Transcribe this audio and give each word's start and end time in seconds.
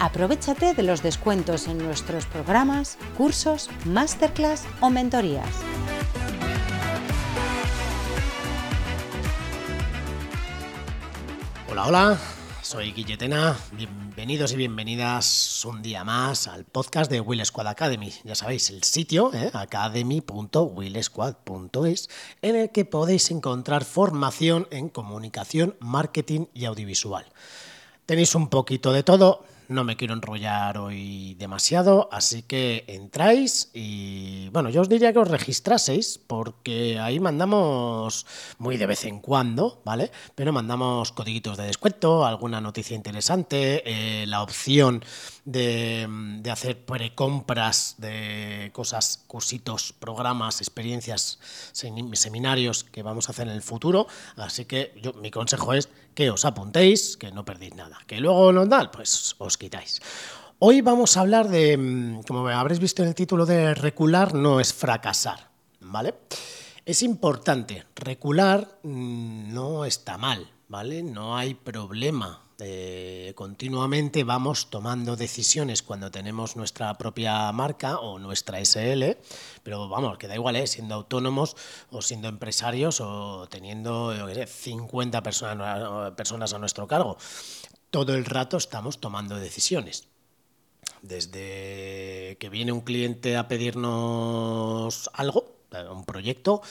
Aprovechate 0.00 0.74
de 0.74 0.82
los 0.82 1.02
descuentos 1.02 1.68
en 1.68 1.78
nuestros 1.78 2.26
programas, 2.26 2.98
cursos, 3.16 3.70
masterclass 3.84 4.64
o 4.80 4.90
mentorías. 4.90 5.48
Hola, 11.70 11.86
hola, 11.86 12.18
soy 12.62 12.92
Guilletena. 12.92 13.56
Bienvenidos 13.72 14.52
y 14.52 14.56
bienvenidas 14.56 15.64
un 15.64 15.80
día 15.82 16.02
más 16.04 16.48
al 16.48 16.64
podcast 16.64 17.08
de 17.10 17.20
Will 17.20 17.44
Squad 17.44 17.66
Academy. 17.68 18.12
Ya 18.24 18.34
sabéis, 18.34 18.70
el 18.70 18.82
sitio, 18.82 19.32
¿eh? 19.32 19.50
academy.willsquad.es, 19.52 22.10
en 22.42 22.56
el 22.56 22.70
que 22.70 22.84
podéis 22.84 23.30
encontrar 23.30 23.84
formación 23.84 24.66
en 24.70 24.88
comunicación, 24.88 25.76
marketing 25.80 26.46
y 26.52 26.64
audiovisual. 26.64 27.26
Tenéis 28.06 28.34
un 28.34 28.48
poquito 28.48 28.92
de 28.92 29.02
todo, 29.02 29.44
no 29.68 29.84
me 29.84 29.96
quiero 29.96 30.14
enrollar 30.14 30.78
hoy 30.78 31.34
demasiado, 31.34 32.08
así 32.12 32.42
que 32.42 32.84
entráis 32.88 33.70
y 33.72 34.48
bueno, 34.50 34.70
yo 34.70 34.82
os 34.82 34.88
diría 34.88 35.12
que 35.12 35.18
os 35.18 35.28
registraseis 35.28 36.18
porque 36.18 36.98
ahí 36.98 37.20
mandamos 37.20 38.26
muy 38.58 38.76
de 38.76 38.86
vez 38.86 39.04
en 39.04 39.20
cuando, 39.20 39.82
¿vale? 39.84 40.10
Pero 40.34 40.52
mandamos 40.52 41.12
codiguitos 41.12 41.56
de 41.56 41.66
descuento, 41.66 42.24
alguna 42.24 42.60
noticia 42.60 42.96
interesante, 42.96 43.82
eh, 43.84 44.26
la 44.26 44.42
opción 44.42 45.04
de, 45.44 46.42
hacer 46.50 46.84
precompras 46.84 47.96
de 47.98 48.70
cosas, 48.72 49.24
cursitos, 49.26 49.92
programas, 49.92 50.60
experiencias, 50.60 51.38
seminarios 51.72 52.84
que 52.84 53.02
vamos 53.02 53.28
a 53.28 53.32
hacer 53.32 53.48
en 53.48 53.54
el 53.54 53.62
futuro, 53.62 54.06
así 54.36 54.64
que 54.64 54.94
yo, 55.02 55.12
mi 55.14 55.30
consejo 55.30 55.74
es 55.74 55.88
que 56.14 56.30
os 56.30 56.44
apuntéis, 56.44 57.16
que 57.16 57.32
no 57.32 57.44
perdéis 57.44 57.74
nada, 57.74 57.98
que 58.06 58.20
luego 58.20 58.52
no 58.52 58.66
da, 58.66 58.90
pues 58.90 59.34
os 59.38 59.58
quitáis. 59.58 60.00
Hoy 60.60 60.80
vamos 60.80 61.16
a 61.16 61.20
hablar 61.20 61.48
de, 61.48 61.76
mm, 61.76 62.22
como 62.22 62.48
habréis 62.48 62.80
visto 62.80 63.02
en 63.02 63.08
el 63.08 63.14
título 63.14 63.44
de 63.44 63.74
recular, 63.74 64.34
no 64.34 64.60
es 64.60 64.72
fracasar, 64.72 65.50
¿vale? 65.80 66.14
Es 66.86 67.02
importante, 67.02 67.84
recular 67.94 68.78
mm, 68.82 69.52
no 69.52 69.84
está 69.84 70.16
mal, 70.16 70.50
¿vale? 70.68 71.02
No 71.02 71.36
hay 71.36 71.54
problema. 71.54 72.43
Eh, 72.60 73.32
continuamente 73.34 74.22
vamos 74.22 74.70
tomando 74.70 75.16
decisiones 75.16 75.82
cuando 75.82 76.12
tenemos 76.12 76.54
nuestra 76.54 76.94
propia 76.94 77.50
marca 77.50 77.98
o 77.98 78.20
nuestra 78.20 78.64
SL, 78.64 79.16
pero 79.64 79.88
vamos, 79.88 80.18
que 80.18 80.28
da 80.28 80.36
igual, 80.36 80.54
¿eh? 80.56 80.66
siendo 80.66 80.94
autónomos 80.94 81.56
o 81.90 82.00
siendo 82.00 82.28
empresarios 82.28 83.00
o 83.00 83.48
teniendo 83.48 84.14
50 84.46 85.22
personas, 85.22 86.12
personas 86.12 86.52
a 86.52 86.58
nuestro 86.58 86.86
cargo. 86.86 87.16
Todo 87.90 88.14
el 88.14 88.24
rato 88.24 88.56
estamos 88.56 89.00
tomando 89.00 89.36
decisiones 89.36 90.08
desde 91.04 92.36
que 92.40 92.48
viene 92.48 92.72
un 92.72 92.80
cliente 92.80 93.36
a 93.36 93.46
pedirnos 93.46 95.10
algo, 95.12 95.43
un 95.90 96.04
proyecto, 96.04 96.62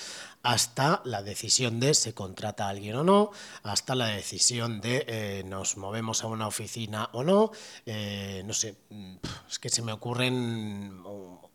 hasta 0.41 1.01
la 1.05 1.23
decisión 1.23 1.79
de 1.79 1.93
se 1.93 2.13
contrata 2.13 2.65
a 2.65 2.69
alguien 2.69 2.95
o 2.95 3.03
no, 3.03 3.31
hasta 3.63 3.95
la 3.95 4.07
decisión 4.07 4.81
de 4.81 5.05
eh, 5.07 5.43
nos 5.45 5.77
movemos 5.77 6.23
a 6.23 6.27
una 6.27 6.47
oficina 6.47 7.09
o 7.13 7.23
no, 7.23 7.51
eh, 7.85 8.43
no 8.45 8.53
sé, 8.53 8.75
es 9.49 9.59
que 9.59 9.69
se 9.69 9.81
me 9.81 9.91
ocurren 9.91 11.03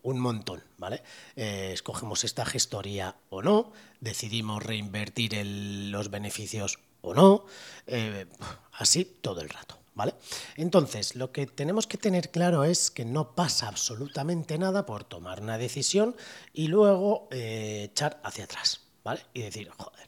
un 0.01 0.19
montón, 0.19 0.63
¿vale? 0.77 1.03
Eh, 1.35 1.71
escogemos 1.73 2.23
esta 2.23 2.45
gestoría 2.45 3.15
o 3.29 3.41
no, 3.41 3.71
decidimos 3.99 4.63
reinvertir 4.63 5.35
los 5.45 6.09
beneficios 6.09 6.79
o 7.01 7.13
no, 7.13 7.45
así 8.73 9.05
todo 9.05 9.41
el 9.41 9.49
rato. 9.49 9.78
¿Vale? 9.95 10.13
Entonces, 10.55 11.15
lo 11.15 11.31
que 11.31 11.45
tenemos 11.45 11.87
que 11.87 11.97
tener 11.97 12.31
claro 12.31 12.63
es 12.63 12.89
que 12.89 13.05
no 13.05 13.35
pasa 13.35 13.67
absolutamente 13.67 14.57
nada 14.57 14.85
por 14.85 15.03
tomar 15.03 15.41
una 15.41 15.57
decisión 15.57 16.15
y 16.53 16.67
luego 16.67 17.27
eh, 17.31 17.89
echar 17.91 18.21
hacia 18.23 18.45
atrás, 18.45 18.81
¿vale? 19.03 19.25
Y 19.33 19.41
decir, 19.41 19.69
joder, 19.69 20.07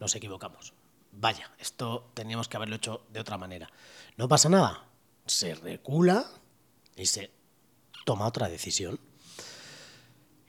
nos 0.00 0.14
equivocamos. 0.16 0.72
Vaya, 1.12 1.52
esto 1.58 2.10
teníamos 2.14 2.48
que 2.48 2.56
haberlo 2.56 2.76
hecho 2.76 3.06
de 3.10 3.20
otra 3.20 3.38
manera. 3.38 3.70
No 4.16 4.26
pasa 4.28 4.48
nada. 4.48 4.84
Se 5.26 5.54
recula 5.54 6.26
y 6.96 7.06
se 7.06 7.30
toma 8.04 8.26
otra 8.26 8.48
decisión. 8.48 8.98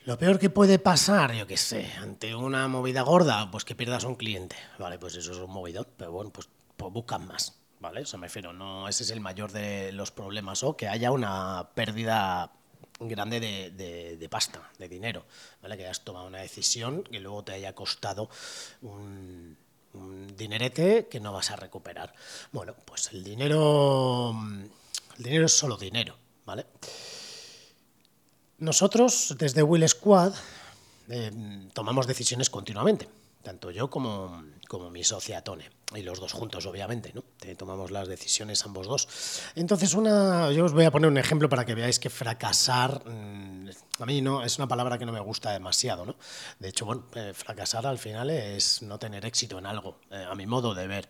Lo 0.05 0.17
peor 0.17 0.37
que 0.37 0.49
puede 0.49 0.79
pasar, 0.79 1.33
yo 1.33 1.47
qué 1.47 1.55
sé, 1.55 1.91
ante 1.93 2.35
una 2.35 2.67
movida 2.67 3.03
gorda, 3.03 3.49
pues 3.51 3.63
que 3.63 3.75
pierdas 3.75 4.03
un 4.03 4.15
cliente. 4.15 4.55
Vale, 4.77 4.99
pues 4.99 5.15
eso 5.15 5.31
es 5.31 5.37
un 5.37 5.51
movidón, 5.51 5.87
pero 5.95 6.11
bueno, 6.11 6.31
pues, 6.31 6.49
pues 6.75 7.19
más. 7.21 7.62
¿Vale? 7.83 8.01
O 8.01 8.05
sea, 8.05 8.17
me 8.17 8.27
refiero, 8.27 8.53
no, 8.53 8.87
ese 8.87 9.03
es 9.03 9.11
el 9.11 9.19
mayor 9.19 9.51
de 9.51 9.91
los 9.91 10.09
problemas, 10.09 10.63
o 10.63 10.75
que 10.75 10.87
haya 10.87 11.11
una 11.11 11.69
pérdida 11.75 12.49
grande 12.97 13.39
de, 13.41 14.27
pasta, 14.29 14.71
de 14.79 14.87
dinero, 14.87 15.25
¿vale? 15.61 15.75
Que 15.75 15.83
hayas 15.83 16.01
tomado 16.01 16.25
una 16.25 16.39
decisión 16.39 17.03
que 17.03 17.19
luego 17.19 17.43
te 17.43 17.51
haya 17.51 17.75
costado 17.75 18.29
un, 18.81 19.57
dinerete 20.37 21.07
que 21.07 21.19
no 21.19 21.33
vas 21.33 21.51
a 21.51 21.57
recuperar. 21.57 22.13
Bueno, 22.53 22.73
pues 22.85 23.11
el 23.11 23.21
dinero, 23.21 24.33
el 25.17 25.23
dinero 25.23 25.45
es 25.45 25.53
solo 25.53 25.75
dinero, 25.75 26.15
¿vale? 26.45 26.65
Nosotros, 28.59 29.35
desde 29.37 29.61
Will 29.61 29.87
Squad, 29.89 30.33
eh, 31.09 31.67
tomamos 31.73 32.07
decisiones 32.07 32.49
continuamente 32.49 33.09
tanto 33.43 33.69
yo 33.71 33.89
como, 33.89 34.43
como 34.67 34.89
mi 34.89 35.03
socia 35.03 35.43
Tone, 35.43 35.69
y 35.93 36.01
los 36.01 36.19
dos 36.19 36.33
juntos, 36.33 36.65
obviamente, 36.65 37.11
¿no? 37.13 37.23
tomamos 37.55 37.91
las 37.91 38.07
decisiones 38.07 38.63
ambos 38.65 38.87
dos. 38.87 39.07
Entonces, 39.55 39.93
una, 39.93 40.51
yo 40.51 40.65
os 40.65 40.73
voy 40.73 40.85
a 40.85 40.91
poner 40.91 41.09
un 41.09 41.17
ejemplo 41.17 41.49
para 41.49 41.65
que 41.65 41.75
veáis 41.75 41.99
que 41.99 42.09
fracasar, 42.09 43.03
mm, 43.05 43.69
a 43.99 44.05
mí 44.05 44.21
no 44.21 44.43
es 44.43 44.57
una 44.57 44.67
palabra 44.67 44.97
que 44.97 45.05
no 45.05 45.11
me 45.11 45.19
gusta 45.19 45.51
demasiado, 45.51 46.05
¿no? 46.05 46.15
De 46.59 46.69
hecho, 46.69 46.85
bueno, 46.85 47.05
eh, 47.15 47.33
fracasar 47.35 47.85
al 47.85 47.99
final 47.99 48.29
es 48.29 48.81
no 48.81 48.97
tener 48.97 49.25
éxito 49.25 49.59
en 49.59 49.65
algo, 49.65 49.99
eh, 50.09 50.25
a 50.27 50.33
mi 50.35 50.47
modo 50.47 50.73
de 50.73 50.87
ver. 50.87 51.09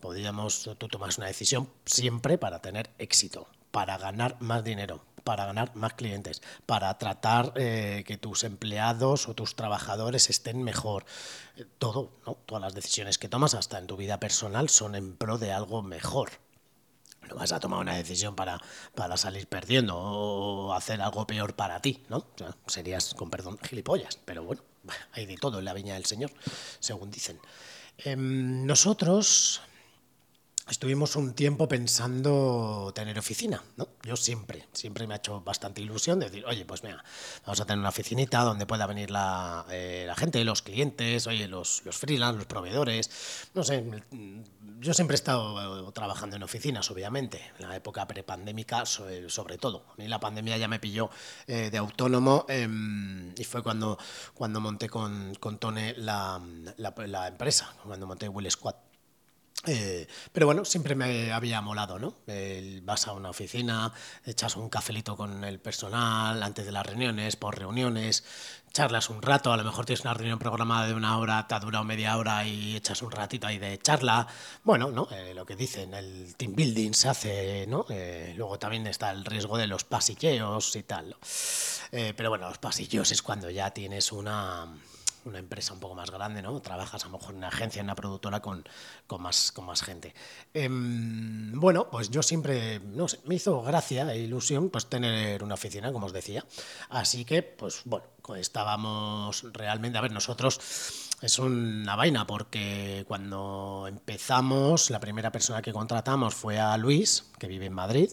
Podríamos, 0.00 0.70
tú 0.78 0.88
tomas 0.88 1.18
una 1.18 1.26
decisión 1.26 1.68
siempre 1.86 2.38
para 2.38 2.60
tener 2.60 2.90
éxito, 2.98 3.48
para 3.70 3.98
ganar 3.98 4.36
más 4.40 4.62
dinero, 4.64 5.02
para 5.22 5.46
ganar 5.46 5.74
más 5.76 5.94
clientes, 5.94 6.42
para 6.66 6.96
tratar 6.98 7.52
eh, 7.56 8.04
que 8.06 8.16
tus 8.16 8.44
empleados 8.44 9.28
o 9.28 9.34
tus 9.34 9.56
trabajadores 9.56 10.30
estén 10.30 10.62
mejor. 10.62 11.04
Eh, 11.56 11.66
todo, 11.78 12.12
¿no? 12.26 12.34
Todas 12.46 12.62
las 12.62 12.74
decisiones 12.74 13.18
que 13.18 13.28
tomas, 13.28 13.54
hasta 13.54 13.78
en 13.78 13.86
tu 13.86 13.96
vida 13.96 14.20
personal, 14.20 14.68
son 14.68 14.94
en 14.94 15.16
pro 15.16 15.38
de 15.38 15.52
algo 15.52 15.82
mejor. 15.82 16.30
No 17.28 17.36
vas 17.36 17.52
a 17.52 17.60
tomar 17.60 17.80
una 17.80 17.94
decisión 17.94 18.34
para, 18.34 18.60
para 18.94 19.16
salir 19.16 19.46
perdiendo 19.46 19.96
o 19.96 20.72
hacer 20.72 21.00
algo 21.00 21.26
peor 21.26 21.54
para 21.54 21.80
ti, 21.80 22.04
¿no? 22.08 22.26
serías, 22.66 23.14
con 23.14 23.30
perdón, 23.30 23.58
gilipollas, 23.62 24.18
pero 24.24 24.42
bueno, 24.42 24.62
hay 25.12 25.26
de 25.26 25.36
todo 25.36 25.60
en 25.60 25.64
la 25.64 25.74
viña 25.74 25.94
del 25.94 26.06
Señor, 26.06 26.32
según 26.80 27.10
dicen. 27.10 27.40
Em, 27.98 28.66
nosotros 28.66 29.60
estuvimos 30.70 31.16
un 31.16 31.34
tiempo 31.34 31.68
pensando 31.68 32.92
tener 32.94 33.18
oficina, 33.18 33.62
¿no? 33.76 33.88
Yo 34.04 34.16
siempre, 34.16 34.68
siempre 34.72 35.06
me 35.06 35.14
ha 35.14 35.16
hecho 35.16 35.40
bastante 35.40 35.80
ilusión 35.80 36.20
decir, 36.20 36.44
oye, 36.46 36.64
pues 36.64 36.84
mira, 36.84 37.02
vamos 37.44 37.60
a 37.60 37.66
tener 37.66 37.80
una 37.80 37.88
oficinita 37.88 38.42
donde 38.42 38.66
pueda 38.66 38.86
venir 38.86 39.10
la, 39.10 39.66
eh, 39.70 40.08
gente, 40.16 40.44
los 40.44 40.62
clientes, 40.62 41.26
oye, 41.26 41.48
los, 41.48 41.84
los 41.84 41.96
freelance, 41.96 42.38
los 42.38 42.46
proveedores, 42.46 43.10
no 43.54 43.64
sé, 43.64 43.84
yo 44.78 44.94
siempre 44.94 45.14
he 45.14 45.16
estado 45.16 45.92
trabajando 45.92 46.36
en 46.36 46.42
oficinas, 46.42 46.90
obviamente, 46.90 47.40
en 47.58 47.68
la 47.68 47.76
época 47.76 48.06
prepandémica 48.06 48.86
sobre 48.86 49.58
todo. 49.58 49.84
A 49.92 49.96
mí 49.96 50.08
la 50.08 50.20
pandemia 50.20 50.56
ya 50.56 50.68
me 50.68 50.78
pilló 50.78 51.10
eh, 51.46 51.70
de 51.70 51.78
autónomo 51.78 52.46
em, 52.48 53.34
y 53.36 53.44
fue 53.44 53.62
cuando, 53.62 53.98
cuando 54.34 54.60
monté 54.60 54.88
con, 54.88 55.34
con 55.34 55.58
Tone 55.58 55.94
la, 55.96 56.40
la, 56.76 56.94
la 57.06 57.28
empresa, 57.28 57.74
cuando 57.84 58.06
monté 58.06 58.28
Will 58.28 58.50
Squad. 58.50 58.89
Eh, 59.70 60.08
pero 60.32 60.46
bueno, 60.46 60.64
siempre 60.64 60.96
me 60.96 61.30
había 61.32 61.60
molado, 61.60 62.00
¿no? 62.00 62.16
vas 62.82 63.06
a 63.06 63.12
una 63.12 63.30
oficina, 63.30 63.92
echas 64.24 64.56
un 64.56 64.68
cafelito 64.68 65.16
con 65.16 65.44
el 65.44 65.60
personal 65.60 66.42
antes 66.42 66.66
de 66.66 66.72
las 66.72 66.84
reuniones, 66.84 67.36
por 67.36 67.56
reuniones, 67.56 68.24
charlas 68.72 69.10
un 69.10 69.22
rato, 69.22 69.52
a 69.52 69.56
lo 69.56 69.62
mejor 69.62 69.86
tienes 69.86 70.04
una 70.04 70.14
reunión 70.14 70.40
programada 70.40 70.88
de 70.88 70.94
una 70.94 71.16
hora, 71.18 71.46
te 71.46 71.54
ha 71.54 71.60
durado 71.60 71.84
media 71.84 72.16
hora 72.16 72.44
y 72.44 72.74
echas 72.74 73.00
un 73.02 73.12
ratito 73.12 73.46
ahí 73.46 73.58
de 73.58 73.78
charla. 73.78 74.26
Bueno, 74.64 74.90
¿no? 74.90 75.06
Eh, 75.12 75.34
lo 75.34 75.46
que 75.46 75.54
dicen, 75.54 75.94
el 75.94 76.34
team 76.36 76.56
building 76.56 76.92
se 76.92 77.08
hace, 77.08 77.66
¿no? 77.68 77.86
Eh, 77.90 78.34
luego 78.36 78.58
también 78.58 78.88
está 78.88 79.12
el 79.12 79.24
riesgo 79.24 79.56
de 79.56 79.68
los 79.68 79.84
pasilleos 79.84 80.74
y 80.74 80.82
tal, 80.82 81.16
pero 81.90 82.28
bueno, 82.28 82.48
los 82.48 82.58
pasillos 82.58 83.12
es 83.12 83.22
cuando 83.22 83.50
ya 83.50 83.70
tienes 83.70 84.10
una 84.10 84.66
una 85.24 85.38
empresa 85.38 85.72
un 85.74 85.80
poco 85.80 85.94
más 85.94 86.10
grande, 86.10 86.42
¿no? 86.42 86.60
Trabajas 86.60 87.04
a 87.04 87.06
lo 87.08 87.18
mejor 87.18 87.30
en 87.32 87.38
una 87.38 87.48
agencia, 87.48 87.80
en 87.80 87.86
una 87.86 87.94
productora 87.94 88.40
con, 88.40 88.64
con, 89.06 89.22
más, 89.22 89.52
con 89.52 89.66
más 89.66 89.82
gente. 89.82 90.14
Em, 90.54 91.52
bueno, 91.58 91.88
pues 91.90 92.10
yo 92.10 92.22
siempre, 92.22 92.80
no 92.80 93.08
sé, 93.08 93.20
me 93.24 93.34
hizo 93.34 93.62
gracia 93.62 94.12
e 94.12 94.20
ilusión 94.20 94.70
pues 94.70 94.86
tener 94.86 95.42
una 95.42 95.54
oficina, 95.54 95.92
como 95.92 96.06
os 96.06 96.12
decía. 96.12 96.44
Así 96.88 97.24
que, 97.24 97.42
pues 97.42 97.82
bueno, 97.84 98.06
estábamos 98.36 99.44
realmente, 99.52 99.98
a 99.98 100.02
ver, 100.02 100.12
nosotros 100.12 100.60
es 101.20 101.38
una 101.38 101.96
vaina 101.96 102.26
porque 102.26 103.04
cuando 103.06 103.86
empezamos, 103.88 104.90
la 104.90 105.00
primera 105.00 105.30
persona 105.30 105.62
que 105.62 105.72
contratamos 105.72 106.34
fue 106.34 106.58
a 106.58 106.76
Luis, 106.76 107.30
que 107.38 107.46
vive 107.46 107.66
en 107.66 107.74
Madrid, 107.74 108.10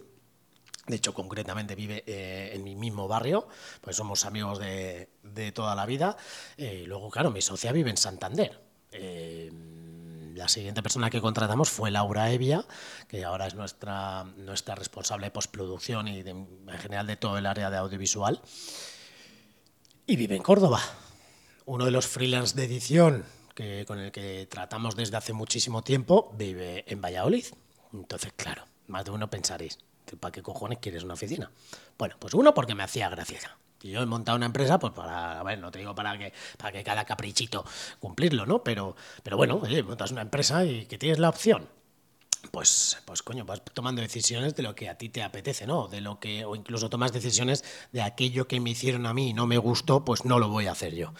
de 0.87 0.95
hecho, 0.95 1.13
concretamente 1.13 1.75
vive 1.75 2.03
eh, 2.07 2.51
en 2.53 2.63
mi 2.63 2.75
mismo 2.75 3.09
barrio, 3.09 3.47
pues 3.81 3.97
somos 3.97 4.23
amigos 4.25 4.57
de, 4.59 5.09
toda 5.53 5.75
la 5.75 5.85
vida. 5.85 6.15
Eh, 6.55 6.81
y 6.83 6.85
luego, 6.87 7.09
claro, 7.09 7.29
mi 7.29 7.41
socia 7.41 7.73
vive 7.73 7.89
en 7.89 7.97
Santander. 7.97 8.61
Eh, 8.91 9.51
la 10.33 10.47
siguiente 10.47 10.81
persona 10.81 11.09
que 11.09 11.19
contratamos 11.19 11.69
fue 11.69 11.91
Laura 11.91 12.31
Evia, 12.31 12.63
que 13.09 13.25
ahora 13.25 13.47
es 13.47 13.55
nuestra, 13.55 14.23
nuestra 14.37 14.75
responsable 14.75 15.27
de 15.27 15.31
postproducción 15.31 16.07
y 16.07 16.19
en 16.19 16.67
general 16.79 17.05
de 17.05 17.17
todo 17.17 17.37
el 17.37 17.45
área 17.45 17.69
de 17.69 17.77
audiovisual. 17.77 18.41
Y 20.05 20.15
vive 20.15 20.37
en 20.37 20.43
Córdoba. 20.43 20.79
Uno 21.65 21.83
de 21.83 21.91
los 21.91 22.07
freelance 22.07 22.55
de 22.55 22.63
edición 22.63 23.25
que, 23.55 23.83
con 23.85 23.99
el 23.99 24.13
que 24.13 24.47
tratamos 24.49 24.95
desde 24.95 25.17
hace 25.17 25.33
muchísimo 25.33 25.83
tiempo 25.83 26.33
vive 26.37 26.85
en 26.87 27.01
Valladolid. 27.01 27.45
Entonces, 27.91 28.31
claro, 28.37 28.63
más 28.87 29.03
de 29.03 29.11
uno 29.11 29.29
pensaréis, 29.29 29.79
¿para 30.15 30.31
qué 30.31 30.41
cojones 30.41 30.79
quieres 30.79 31.03
una 31.03 31.15
oficina? 31.15 31.51
Bueno, 31.97 32.15
pues 32.19 32.33
uno 32.33 32.53
porque 32.53 32.75
me 32.75 32.83
hacía 32.83 33.09
gracia. 33.09 33.57
Y 33.81 33.91
yo 33.91 34.01
he 34.01 34.05
montado 34.05 34.37
una 34.37 34.47
empresa, 34.47 34.79
pues 34.79 34.93
para, 34.93 35.39
a 35.39 35.43
ver, 35.43 35.59
no 35.59 35.69
te 35.69 35.79
digo 35.79 35.93
para 35.93 36.17
que, 36.17 36.33
para 36.57 36.71
que 36.71 36.83
cada 36.83 37.05
caprichito 37.05 37.63
cumplirlo, 37.99 38.45
¿no? 38.45 38.63
Pero, 38.63 38.95
pero 39.23 39.37
bueno, 39.37 39.59
oye, 39.61 39.83
montas 39.83 40.11
una 40.11 40.21
empresa 40.21 40.65
y 40.65 40.85
que 40.85 40.97
tienes 40.97 41.19
la 41.19 41.29
opción. 41.29 41.67
Pues, 42.51 42.97
pues 43.05 43.23
coño, 43.23 43.45
vas 43.45 43.61
tomando 43.73 44.01
decisiones 44.01 44.55
de 44.55 44.63
lo 44.63 44.73
que 44.73 44.89
a 44.89 44.97
ti 44.97 45.09
te 45.09 45.21
apetece, 45.21 45.67
¿no? 45.67 45.87
De 45.87 46.01
lo 46.01 46.19
que, 46.19 46.45
o 46.45 46.55
incluso 46.55 46.89
tomas 46.89 47.11
decisiones 47.11 47.63
de 47.91 48.01
aquello 48.01 48.47
que 48.47 48.59
me 48.59 48.69
hicieron 48.71 49.05
a 49.05 49.13
mí 49.13 49.29
y 49.29 49.33
no 49.33 49.47
me 49.47 49.57
gustó, 49.57 50.05
pues 50.05 50.25
no 50.25 50.39
lo 50.39 50.49
voy 50.49 50.67
a 50.67 50.71
hacer 50.71 50.95
yo 50.95 51.13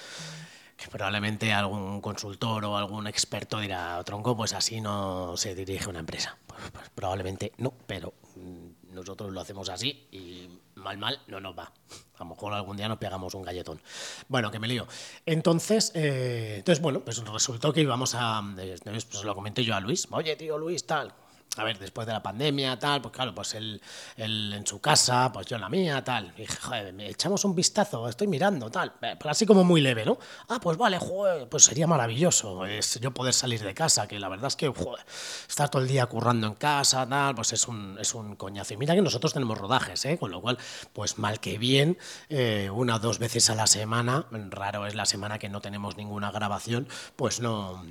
que 0.78 0.88
probablemente 0.90 1.51
algún 1.51 2.01
consultor 2.01 2.63
o 2.66 2.78
algún 2.78 3.07
experto 3.07 3.60
dirá, 3.60 4.01
tronco, 4.04 4.38
pues 4.38 4.54
así 4.54 4.80
no 4.80 5.36
se 5.36 5.56
dirige 5.56 5.90
una 5.90 6.00
empresa. 6.00 6.38
Pues, 6.45 6.62
pues 6.72 6.90
probablemente 6.94 7.51
no, 7.57 7.74
pero 7.88 8.13
mm, 8.36 8.67
nosotros 8.98 9.32
lo 9.32 9.40
hacemos 9.40 9.70
así 9.70 10.08
y 10.12 10.50
mal, 10.76 10.98
mal 10.98 11.22
no 11.28 11.40
nos 11.40 11.58
va. 11.58 11.72
A 12.16 12.20
lo 12.20 12.26
mejor 12.26 12.54
algún 12.54 12.78
día 12.78 12.88
nos 12.88 12.98
pegamos 12.98 13.34
un 13.34 13.44
galletón. 13.44 13.82
Bueno, 14.28 14.52
que 14.52 14.60
me 14.60 14.68
lío. 14.68 14.88
Entonces, 15.26 15.92
eh, 15.96 16.56
entonces 16.58 16.82
bueno, 16.82 17.02
pues 17.02 17.24
resultó 17.26 17.72
que 17.72 17.82
íbamos 17.82 18.16
a, 18.16 18.44
pues 18.56 19.24
lo 19.24 19.36
comenté 19.36 19.64
yo 19.64 19.76
a 19.76 19.80
Luis, 19.80 20.08
oye 20.12 20.36
tío 20.36 20.58
Luis, 20.58 20.86
tal, 20.86 21.14
a 21.56 21.64
ver, 21.64 21.80
después 21.80 22.06
de 22.06 22.14
la 22.14 22.22
pandemia, 22.22 22.78
tal, 22.78 23.02
pues 23.02 23.14
claro, 23.14 23.34
pues 23.34 23.56
él, 23.56 23.82
en 24.16 24.66
su 24.66 24.80
casa, 24.80 25.32
pues 25.34 25.48
yo 25.48 25.56
en 25.56 25.62
la 25.62 25.70
mía, 25.70 26.04
tal. 26.04 26.34
Y 26.38 26.42
dije, 26.42 26.58
joder, 26.58 26.94
me 26.94 27.10
echamos 27.10 27.44
un 27.46 27.56
vistazo, 27.56 28.08
estoy 28.08 28.28
mirando, 28.28 28.70
tal. 28.70 28.94
Eh, 29.02 29.16
pero 29.18 29.30
así 29.30 29.46
como 29.46 29.64
muy 29.64 29.82
leve, 29.82 30.06
¿no? 30.06 30.20
Ah, 30.50 30.60
pues 30.62 30.78
vale, 30.78 31.00
joder, 31.00 31.50
pues 31.50 31.64
sería 31.64 31.88
maravilloso 31.88 32.66
es 32.66 33.00
yo 33.00 33.12
poder 33.12 33.34
salir 33.34 33.64
de 33.64 33.74
casa, 33.74 34.08
que 34.08 34.20
la 34.20 34.30
verdad 34.30 34.48
es 34.48 34.56
que, 34.56 34.68
joder, 34.68 35.06
estar 35.48 35.70
todo 35.70 35.82
el 35.82 35.88
día 35.88 36.06
currando 36.06 36.48
en 36.48 36.56
casa, 36.56 37.08
tal, 37.08 37.36
pues 37.36 37.54
es 37.54 37.68
un, 37.68 37.98
es 38.00 38.14
un 38.14 38.36
coñazo. 38.36 38.74
Y 38.74 38.78
mira 38.78 38.94
que 38.94 39.02
nosotros 39.02 39.34
tenemos 39.34 39.58
rodajes, 39.58 40.06
¿eh? 40.06 40.18
Con 40.18 40.32
lo 40.32 40.42
cual, 40.42 40.58
pues 40.94 41.18
mal 41.18 41.40
que 41.40 41.58
bien, 41.58 41.98
eh, 42.30 42.70
una 42.72 42.98
o 42.98 43.00
dos 43.00 43.20
veces 43.20 43.50
a 43.50 43.56
la 43.56 43.68
semana, 43.68 44.28
raro 44.52 44.86
es 44.86 44.96
la 44.96 45.06
semana 45.06 45.40
que 45.40 45.50
no 45.50 45.62
tenemos 45.62 45.98
ninguna 45.98 46.32
grabación, 46.32 46.88
pues 47.16 47.40
no 47.40 47.84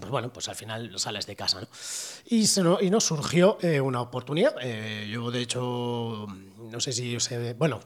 pues 0.00 0.10
bueno, 0.10 0.32
pues 0.32 0.48
al 0.48 0.56
final 0.56 0.98
sales 0.98 1.26
de 1.26 1.36
casa. 1.36 1.60
¿no? 1.60 1.68
Y, 2.26 2.46
se 2.46 2.62
y 2.80 2.90
nos 2.90 3.04
surgió 3.04 3.58
eh, 3.60 3.80
una 3.80 4.00
oportunidad. 4.00 4.54
Eh, 4.60 5.08
yo, 5.10 5.30
de 5.30 5.40
hecho, 5.40 6.26
no 6.70 6.80
sé 6.80 6.92
si 6.92 7.16
os 7.16 7.30
he, 7.30 7.54
bueno, 7.54 7.80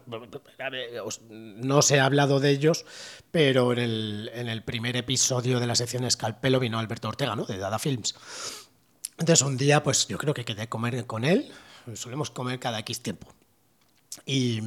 no 1.28 1.78
os 1.78 1.90
he 1.90 2.00
hablado 2.00 2.40
de 2.40 2.50
ellos, 2.50 2.84
pero 3.30 3.72
en 3.72 3.78
el, 3.78 4.30
en 4.34 4.48
el 4.48 4.62
primer 4.62 4.96
episodio 4.96 5.60
de 5.60 5.66
la 5.66 5.74
sección 5.74 6.04
Escalpelo 6.04 6.60
vino 6.60 6.78
Alberto 6.78 7.08
Ortega, 7.08 7.36
¿no? 7.36 7.44
de 7.44 7.58
Dada 7.58 7.78
Films. 7.78 8.14
Entonces 9.18 9.42
un 9.42 9.56
día, 9.56 9.82
pues 9.82 10.08
yo 10.08 10.18
creo 10.18 10.32
que 10.32 10.44
quedé 10.44 10.62
a 10.62 10.70
comer 10.70 11.06
con 11.06 11.24
él. 11.24 11.50
Solemos 11.94 12.30
comer 12.30 12.58
cada 12.58 12.78
X 12.80 13.02
tiempo. 13.02 13.32
Y, 14.26 14.60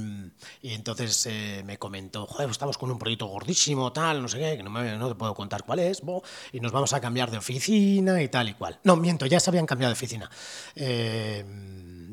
entonces 0.63 1.25
eh, 1.25 1.63
me 1.65 1.77
comentó, 1.77 2.25
joder, 2.25 2.49
estamos 2.49 2.77
con 2.77 2.89
un 2.91 2.97
proyecto 2.97 3.27
gordísimo, 3.27 3.91
tal, 3.91 4.21
no 4.21 4.27
sé 4.29 4.39
qué, 4.39 4.57
que 4.57 4.63
no, 4.63 4.69
me, 4.69 4.97
no 4.97 5.09
te 5.09 5.15
puedo 5.15 5.33
contar 5.33 5.63
cuál 5.63 5.79
es, 5.79 6.01
y 6.53 6.59
nos 6.61 6.71
vamos 6.71 6.93
a 6.93 7.01
cambiar 7.01 7.29
de 7.29 7.37
oficina 7.37 8.21
y 8.21 8.29
tal 8.29 8.49
y 8.49 8.53
cual. 8.53 8.79
No, 8.83 8.95
miento, 8.95 9.25
ya 9.25 9.39
se 9.39 9.49
habían 9.49 9.65
cambiado 9.65 9.89
de 9.89 9.97
oficina. 9.97 10.29
Eh, 10.75 11.43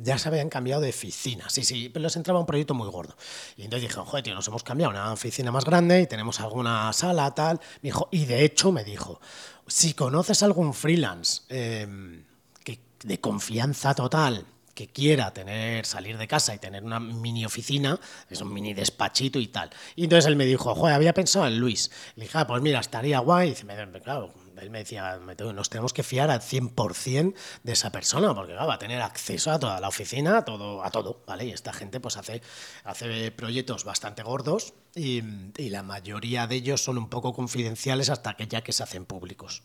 ya 0.02 0.18
se 0.18 0.28
habían 0.28 0.48
cambiado 0.48 0.80
de 0.80 0.90
oficina, 0.90 1.48
sí, 1.50 1.62
sí, 1.62 1.88
pero 1.88 2.04
les 2.04 2.16
entraba 2.16 2.40
un 2.40 2.46
proyecto 2.46 2.74
muy 2.74 2.88
gordo. 2.88 3.14
Y 3.56 3.64
entonces 3.64 3.88
dije, 3.88 4.00
joder, 4.00 4.24
tío, 4.24 4.34
nos 4.34 4.48
hemos 4.48 4.62
cambiado 4.62 4.90
una 4.90 5.12
oficina 5.12 5.52
más 5.52 5.64
grande 5.64 6.00
y 6.00 6.06
tenemos 6.06 6.40
alguna 6.40 6.92
sala, 6.92 7.34
tal. 7.34 7.60
Dijo, 7.82 8.08
y 8.10 8.24
de 8.24 8.44
hecho 8.44 8.72
me 8.72 8.82
dijo, 8.82 9.20
si 9.66 9.94
conoces 9.94 10.42
algún 10.42 10.74
freelance 10.74 11.42
eh, 11.48 12.24
que, 12.64 12.80
de 13.04 13.20
confianza 13.20 13.94
total, 13.94 14.46
que 14.80 14.88
quiera 14.88 15.30
tener, 15.30 15.84
salir 15.84 16.16
de 16.16 16.26
casa 16.26 16.54
y 16.54 16.58
tener 16.58 16.82
una 16.82 16.98
mini 16.98 17.44
oficina, 17.44 18.00
es 18.30 18.40
un 18.40 18.50
mini 18.50 18.72
despachito 18.72 19.38
y 19.38 19.48
tal. 19.48 19.68
Y 19.94 20.04
entonces 20.04 20.26
él 20.26 20.36
me 20.36 20.46
dijo, 20.46 20.74
joder, 20.74 20.94
había 20.94 21.12
pensado 21.12 21.46
en 21.46 21.58
Luis. 21.58 21.90
Le 22.16 22.24
dije, 22.24 22.38
ah, 22.38 22.46
pues 22.46 22.62
mira, 22.62 22.80
estaría 22.80 23.18
guay. 23.18 23.48
Y 23.48 23.50
dice, 23.50 23.66
claro, 24.02 24.32
él 24.58 24.70
me 24.70 24.78
decía, 24.78 25.18
nos 25.18 25.68
tenemos 25.68 25.92
que 25.92 26.02
fiar 26.02 26.30
al 26.30 26.40
100% 26.40 27.34
de 27.62 27.72
esa 27.72 27.92
persona, 27.92 28.34
porque 28.34 28.54
va 28.54 28.72
a 28.72 28.78
tener 28.78 29.02
acceso 29.02 29.50
a 29.50 29.58
toda 29.58 29.80
la 29.80 29.88
oficina, 29.88 30.38
a 30.38 30.44
todo, 30.46 30.82
a 30.82 30.90
todo, 30.90 31.22
¿vale? 31.26 31.44
Y 31.44 31.50
esta 31.50 31.74
gente 31.74 32.00
pues 32.00 32.16
hace, 32.16 32.40
hace 32.84 33.30
proyectos 33.32 33.84
bastante 33.84 34.22
gordos 34.22 34.72
y, 34.94 35.22
y 35.58 35.68
la 35.68 35.82
mayoría 35.82 36.46
de 36.46 36.54
ellos 36.54 36.82
son 36.82 36.96
un 36.96 37.10
poco 37.10 37.34
confidenciales 37.34 38.08
hasta 38.08 38.34
que 38.34 38.46
ya 38.46 38.62
que 38.62 38.72
se 38.72 38.82
hacen 38.82 39.04
públicos, 39.04 39.62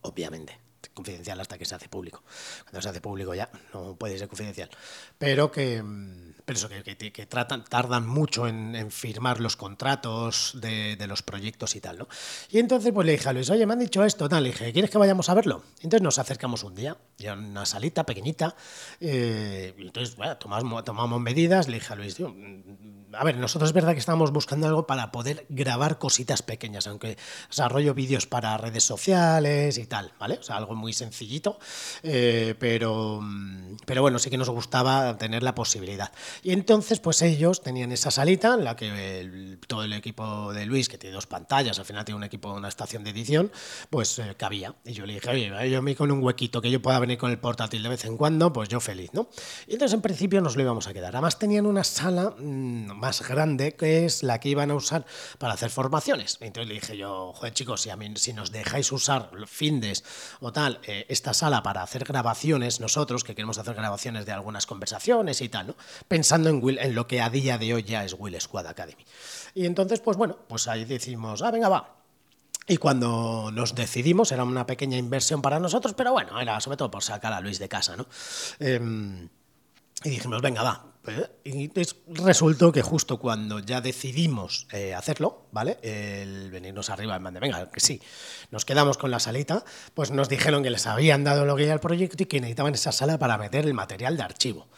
obviamente 0.00 0.67
confidencial 0.94 1.40
hasta 1.40 1.58
que 1.58 1.64
se 1.64 1.74
hace 1.74 1.88
público. 1.88 2.22
Cuando 2.64 2.82
se 2.82 2.88
hace 2.88 3.00
público 3.00 3.34
ya 3.34 3.48
no 3.74 3.96
puede 3.96 4.18
ser 4.18 4.28
confidencial. 4.28 4.70
Pero 5.18 5.50
que, 5.50 5.82
mm, 5.82 6.32
pero 6.48 6.58
eso, 6.58 6.70
que, 6.70 6.96
que, 6.96 7.26
tratan, 7.26 7.62
tardan 7.62 8.06
mucho 8.06 8.48
en, 8.48 8.90
firmar 8.90 9.38
los 9.38 9.54
contratos 9.54 10.52
de, 10.54 10.96
los 11.06 11.22
proyectos 11.22 11.76
y 11.76 11.82
tal, 11.82 11.98
¿no? 11.98 12.08
Y 12.50 12.58
entonces 12.58 12.90
pues 12.90 13.04
le 13.04 13.12
dije 13.12 13.28
a 13.28 13.34
Luis, 13.34 13.50
oye, 13.50 13.66
me 13.66 13.74
han 13.74 13.80
dicho 13.80 14.02
esto, 14.02 14.30
tal, 14.30 14.44
le 14.44 14.48
dije, 14.48 14.72
¿quieres 14.72 14.90
que 14.90 14.96
vayamos 14.96 15.28
a 15.28 15.34
verlo? 15.34 15.62
Entonces 15.82 16.00
nos 16.00 16.18
acercamos 16.18 16.64
un 16.64 16.74
día, 16.74 16.96
ya 17.18 17.34
una 17.34 17.66
salita 17.66 18.06
pequeñita, 18.06 18.56
eh, 18.98 19.74
entonces, 19.76 20.16
bueno, 20.16 20.38
tomamos, 20.38 20.82
tomamos 20.84 21.20
medidas, 21.20 21.68
le 21.68 21.80
dije 21.80 21.92
a 21.92 21.96
Luis, 21.96 22.14
tío, 22.14 22.34
a 23.12 23.24
ver, 23.24 23.36
nosotros 23.36 23.70
es 23.70 23.74
verdad 23.74 23.92
que 23.92 23.98
estamos 23.98 24.32
buscando 24.32 24.66
algo 24.66 24.86
para 24.86 25.10
poder 25.12 25.46
grabar 25.48 25.98
cositas 25.98 26.42
pequeñas, 26.42 26.86
aunque 26.86 27.16
desarrollo 27.48 27.94
vídeos 27.94 28.26
para 28.26 28.56
redes 28.56 28.84
sociales 28.84 29.76
y 29.78 29.86
tal, 29.86 30.12
¿vale? 30.18 30.38
O 30.38 30.42
sea, 30.42 30.56
algo 30.56 30.74
muy 30.74 30.92
sencillito, 30.92 31.58
eh, 32.02 32.54
pero, 32.58 33.20
pero 33.86 34.02
bueno, 34.02 34.18
sí 34.18 34.30
que 34.30 34.38
nos 34.38 34.50
gustaba 34.50 35.16
tener 35.16 35.42
la 35.42 35.54
posibilidad. 35.54 36.12
Y 36.42 36.52
entonces, 36.52 37.00
pues 37.00 37.22
ellos 37.22 37.62
tenían 37.62 37.92
esa 37.92 38.10
salita 38.10 38.54
en 38.54 38.64
la 38.64 38.76
que 38.76 39.58
todo 39.66 39.84
el 39.84 39.92
equipo 39.92 40.52
de 40.52 40.66
Luis, 40.66 40.88
que 40.88 40.98
tiene 40.98 41.14
dos 41.14 41.26
pantallas, 41.26 41.78
al 41.78 41.84
final 41.84 42.04
tiene 42.04 42.16
un 42.16 42.24
equipo, 42.24 42.52
una 42.52 42.68
estación 42.68 43.04
de 43.04 43.10
edición, 43.10 43.50
pues 43.90 44.18
eh, 44.18 44.34
cabía. 44.36 44.74
Y 44.84 44.92
yo 44.92 45.06
le 45.06 45.14
dije, 45.14 45.30
oye, 45.30 45.70
yo 45.70 45.82
me 45.82 45.96
con 45.96 46.10
un 46.10 46.22
huequito 46.22 46.60
que 46.60 46.70
yo 46.70 46.80
pueda 46.80 46.98
venir 46.98 47.18
con 47.18 47.30
el 47.30 47.38
portátil 47.38 47.82
de 47.82 47.88
vez 47.88 48.04
en 48.04 48.16
cuando, 48.16 48.52
pues 48.52 48.68
yo 48.68 48.78
feliz, 48.80 49.10
¿no? 49.12 49.28
Y 49.66 49.72
entonces 49.72 49.94
en 49.94 50.02
principio 50.02 50.40
nos 50.40 50.56
lo 50.56 50.62
íbamos 50.62 50.86
a 50.86 50.92
quedar. 50.92 51.14
Además 51.14 51.38
tenían 51.38 51.66
una 51.66 51.84
sala... 51.84 52.34
Mm, 52.38 52.78
más 52.98 53.26
grande, 53.26 53.74
que 53.74 54.04
es 54.04 54.22
la 54.22 54.40
que 54.40 54.50
iban 54.50 54.70
a 54.70 54.74
usar 54.74 55.06
para 55.38 55.54
hacer 55.54 55.70
formaciones. 55.70 56.38
Entonces 56.40 56.68
le 56.68 56.74
dije 56.74 56.96
yo, 56.96 57.32
joder 57.34 57.54
chicos, 57.54 57.82
si, 57.82 57.90
a 57.90 57.96
mí, 57.96 58.12
si 58.16 58.32
nos 58.32 58.52
dejáis 58.52 58.90
usar 58.92 59.30
findes 59.46 60.04
o 60.40 60.52
tal, 60.52 60.80
eh, 60.84 61.06
esta 61.08 61.34
sala 61.34 61.62
para 61.62 61.82
hacer 61.82 62.04
grabaciones, 62.04 62.80
nosotros 62.80 63.24
que 63.24 63.34
queremos 63.34 63.58
hacer 63.58 63.74
grabaciones 63.74 64.26
de 64.26 64.32
algunas 64.32 64.66
conversaciones 64.66 65.40
y 65.40 65.48
tal, 65.48 65.68
¿no? 65.68 65.76
Pensando 66.28 66.50
en, 66.50 66.78
en 66.78 66.94
lo 66.94 67.06
que 67.06 67.22
a 67.22 67.30
día 67.30 67.56
de 67.56 67.72
hoy 67.72 67.84
ya 67.84 68.04
es 68.04 68.14
Will 68.18 68.38
Squad 68.38 68.66
Academy. 68.66 69.02
Y 69.54 69.64
entonces, 69.64 70.00
pues 70.00 70.18
bueno, 70.18 70.36
pues 70.46 70.68
ahí 70.68 70.84
decimos, 70.84 71.40
ah, 71.40 71.50
venga, 71.50 71.70
va, 71.70 71.96
Y 72.66 72.76
cuando 72.76 73.50
nos 73.50 73.74
decidimos, 73.74 74.30
era 74.30 74.44
una 74.44 74.66
pequeña 74.66 74.98
inversión 74.98 75.40
para 75.40 75.58
nosotros, 75.58 75.94
pero 75.94 76.12
bueno, 76.12 76.38
era 76.38 76.60
sobre 76.60 76.76
todo 76.76 76.90
por 76.90 77.02
sacar 77.02 77.32
a 77.32 77.40
Luis 77.40 77.58
de 77.58 77.70
casa, 77.70 77.96
¿no? 77.96 78.06
Em, 78.58 79.30
y 80.04 80.10
dijimos, 80.10 80.42
venga, 80.42 80.62
va. 80.62 80.84
Y 81.44 81.70
resultó 82.08 82.70
que 82.72 82.82
justo 82.82 83.18
cuando 83.18 83.60
ya 83.60 83.80
decidimos 83.80 84.66
eh, 84.70 84.94
hacerlo, 84.94 85.46
¿vale? 85.50 85.78
El 85.80 86.50
venirnos 86.50 86.90
arriba 86.90 87.16
en 87.16 87.24
de, 87.24 87.40
venga, 87.40 87.70
que 87.70 87.80
sí, 87.80 88.02
nos 88.50 88.66
quedamos 88.66 88.98
con 88.98 89.10
la 89.10 89.18
salita, 89.18 89.64
pues 89.94 90.10
nos 90.10 90.28
dijeron 90.28 90.62
que 90.62 90.68
les 90.68 90.86
habían 90.86 91.24
dado 91.24 91.46
lo 91.46 91.56
que 91.56 91.64
era 91.64 91.72
el 91.72 91.80
proyecto 91.80 92.22
y 92.22 92.26
que 92.26 92.38
necesitaban 92.38 92.74
esa 92.74 92.92
sala 92.92 93.18
para 93.18 93.38
meter 93.38 93.64
el 93.64 93.72
material 93.72 94.18
de 94.18 94.24
archivo. 94.24 94.68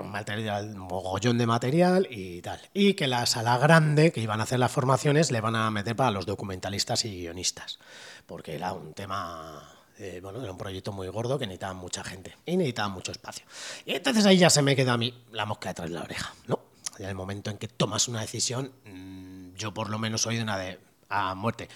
Un 0.00 0.10
material, 0.10 0.70
un 0.74 0.78
mogollón 0.78 1.36
de 1.38 1.46
material 1.46 2.06
y 2.10 2.40
tal. 2.42 2.60
Y 2.72 2.94
que 2.94 3.06
la 3.06 3.26
sala 3.26 3.58
grande 3.58 4.12
que 4.12 4.20
iban 4.20 4.40
a 4.40 4.44
hacer 4.44 4.58
las 4.58 4.72
formaciones 4.72 5.30
le 5.30 5.40
van 5.40 5.56
a 5.56 5.70
meter 5.70 5.94
para 5.94 6.10
los 6.10 6.26
documentalistas 6.26 7.04
y 7.04 7.20
guionistas. 7.20 7.78
Porque 8.26 8.54
era 8.54 8.72
un 8.72 8.94
tema 8.94 9.78
eh, 9.98 10.20
bueno, 10.22 10.40
era 10.40 10.52
un 10.52 10.58
proyecto 10.58 10.92
muy 10.92 11.08
gordo 11.08 11.38
que 11.38 11.46
necesitaba 11.46 11.74
mucha 11.74 12.04
gente 12.04 12.36
y 12.46 12.56
necesitaba 12.56 12.88
mucho 12.88 13.10
espacio. 13.10 13.44
Y 13.84 13.94
entonces 13.94 14.24
ahí 14.26 14.38
ya 14.38 14.48
se 14.48 14.62
me 14.62 14.76
queda 14.76 14.92
a 14.92 14.96
mí 14.96 15.12
la 15.32 15.44
mosca 15.44 15.70
detrás 15.70 15.88
de 15.88 15.94
la 15.96 16.02
oreja, 16.02 16.32
¿no? 16.46 16.60
En 16.98 17.06
el 17.06 17.14
momento 17.16 17.50
en 17.50 17.58
que 17.58 17.68
tomas 17.68 18.06
una 18.06 18.20
decisión, 18.20 18.72
mm, 18.84 19.54
yo 19.56 19.74
por 19.74 19.90
lo 19.90 19.98
menos 19.98 20.22
soy 20.22 20.36
de 20.36 20.42
una 20.42 20.56
de 20.56 20.78
a 21.08 21.34
muerte. 21.34 21.68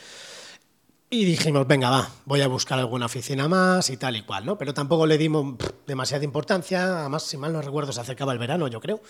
Y 1.14 1.26
dijimos, 1.26 1.66
venga, 1.66 1.90
va, 1.90 2.10
voy 2.24 2.40
a 2.40 2.48
buscar 2.48 2.78
alguna 2.78 3.04
oficina 3.04 3.46
más 3.46 3.90
y 3.90 3.98
tal 3.98 4.16
y 4.16 4.22
cual, 4.22 4.46
¿no? 4.46 4.56
Pero 4.56 4.72
tampoco 4.72 5.06
le 5.06 5.18
dimos 5.18 5.56
demasiada 5.86 6.24
importancia, 6.24 7.00
además, 7.00 7.24
si 7.24 7.36
mal 7.36 7.52
no 7.52 7.60
recuerdo, 7.60 7.92
se 7.92 8.00
acercaba 8.00 8.32
el 8.32 8.38
verano, 8.38 8.66
yo 8.66 8.80
creo, 8.80 9.02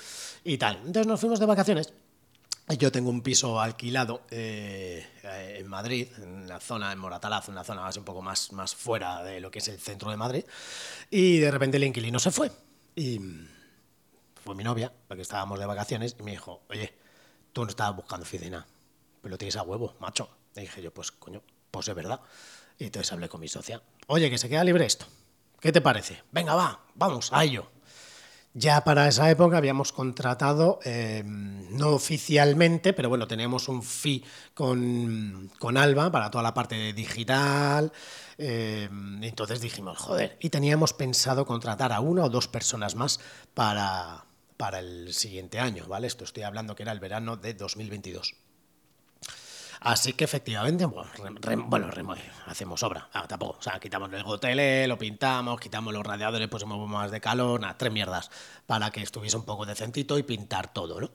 y 0.42 0.59
tal. 0.59 0.78
Entonces 0.78 1.06
nos 1.06 1.21
fuimos 1.21 1.38
de 1.38 1.47
vacaciones. 1.47 1.92
Yo 2.76 2.90
tengo 2.90 3.09
un 3.09 3.23
piso 3.23 3.61
alquilado 3.61 4.23
eh, 4.32 5.06
en 5.56 5.68
Madrid, 5.68 6.09
en 6.18 6.49
la 6.49 6.59
zona, 6.59 6.90
en 6.90 6.99
Moratalaz, 6.99 7.49
una 7.49 7.62
zona 7.62 7.82
más, 7.82 7.97
un 7.97 8.04
poco 8.04 8.21
más, 8.21 8.50
más 8.50 8.75
fuera 8.75 9.23
de 9.23 9.38
lo 9.38 9.52
que 9.52 9.61
es 9.61 9.68
el 9.68 9.78
centro 9.78 10.11
de 10.11 10.16
Madrid, 10.16 10.44
y 11.09 11.38
de 11.38 11.52
repente 11.52 11.76
el 11.76 11.85
inquilino 11.85 12.18
se 12.18 12.32
fue. 12.32 12.50
Y 12.97 13.21
fue 14.42 14.56
mi 14.56 14.64
novia, 14.64 14.92
porque 15.06 15.23
estábamos 15.23 15.56
de 15.61 15.66
vacaciones, 15.66 16.16
y 16.18 16.25
me 16.25 16.32
dijo, 16.32 16.62
oye, 16.68 16.92
tú 17.52 17.62
no 17.62 17.71
estabas 17.71 17.94
buscando 17.94 18.25
oficina, 18.25 18.66
pero 19.21 19.30
lo 19.30 19.38
tienes 19.38 19.54
a 19.54 19.62
huevo, 19.62 19.94
macho. 20.00 20.28
Y 20.56 20.62
dije 20.62 20.82
yo, 20.82 20.92
pues 20.92 21.12
coño, 21.12 21.42
pues 21.73 21.88
es 21.88 21.95
verdad. 21.97 22.21
Y 22.79 22.85
entonces 22.85 23.11
hablé 23.12 23.29
con 23.29 23.41
mi 23.41 23.49
socia. 23.49 23.83
Oye, 24.07 24.31
que 24.31 24.38
se 24.38 24.49
queda 24.49 24.62
libre 24.62 24.87
esto. 24.87 25.07
¿Qué 25.59 25.73
te 25.73 25.81
parece? 25.81 26.23
Venga, 26.31 26.55
va, 26.55 26.85
vamos, 26.95 27.33
a 27.33 27.43
ello. 27.43 27.69
Ya 28.55 28.85
para 28.85 29.09
esa 29.09 29.31
época 29.31 29.57
habíamos 29.57 29.93
contratado, 29.93 30.79
eh, 30.85 31.23
no 31.25 31.91
oficialmente, 31.91 32.93
pero 32.93 33.09
bueno, 33.09 33.26
teníamos 33.26 33.69
un 33.69 33.83
fee 33.83 34.23
con, 34.52 35.50
Alba 35.76 36.12
para 36.12 36.31
toda 36.31 36.43
la 36.43 36.52
parte 36.52 36.93
digital. 36.93 37.93
Eh, 38.37 38.91
entonces 39.23 39.62
dijimos, 39.62 39.97
joder, 39.97 40.37
y 40.41 40.50
teníamos 40.50 40.93
pensado 40.93 41.47
contratar 41.47 41.93
a 41.93 42.00
una 42.00 42.25
o 42.25 42.29
dos 42.29 42.47
personas 42.47 42.95
más 42.95 43.21
para, 43.55 44.26
para 44.59 44.81
el 44.81 45.14
siguiente 45.14 45.59
año, 45.59 45.87
¿vale? 45.88 46.07
Esto 46.07 46.25
estoy 46.25 46.43
hablando 46.43 46.75
que 46.75 46.83
era 46.83 46.93
el 46.93 47.00
verano 47.00 47.38
de 47.38 47.55
2022. 47.55 48.35
Así 49.84 50.12
que 50.12 50.24
efectivamente, 50.24 50.86
bueno, 50.86 51.88
hacemos 52.46 52.82
obra. 52.84 53.08
Ah, 53.12 53.26
tampoco, 53.26 53.58
o 53.58 53.62
sea, 53.62 53.80
quitamos 53.80 54.12
el 54.12 54.22
gotele, 54.22 54.86
lo 54.86 54.96
pintamos, 54.96 55.58
quitamos 55.58 55.92
los 55.92 56.04
radiadores, 56.06 56.48
pues 56.48 56.62
un 56.62 56.90
más 56.90 57.10
de 57.10 57.20
calor, 57.20 57.60
nada, 57.60 57.76
tres 57.76 57.92
mierdas, 57.92 58.30
para 58.66 58.90
que 58.92 59.02
estuviese 59.02 59.36
un 59.36 59.44
poco 59.44 59.66
decentito 59.66 60.18
y 60.18 60.22
pintar 60.22 60.72
todo, 60.72 61.00
¿no? 61.00 61.10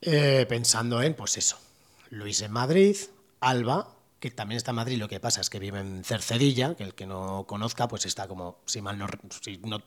Eh, 0.00 0.46
pensando 0.48 1.02
en, 1.02 1.14
pues 1.14 1.36
eso, 1.36 1.58
Luis 2.10 2.42
en 2.42 2.52
Madrid, 2.52 2.96
Alba 3.40 3.95
que 4.18 4.30
también 4.30 4.56
está 4.56 4.70
en 4.70 4.76
Madrid, 4.76 4.98
lo 4.98 5.08
que 5.08 5.20
pasa 5.20 5.42
es 5.42 5.50
que 5.50 5.58
vive 5.58 5.78
en 5.78 6.02
Cercedilla, 6.02 6.74
que 6.74 6.84
el 6.84 6.94
que 6.94 7.06
no 7.06 7.44
conozca, 7.46 7.86
pues 7.86 8.06
está 8.06 8.26
como, 8.26 8.60
si 8.64 8.80
mal 8.80 8.96
no, 8.96 9.06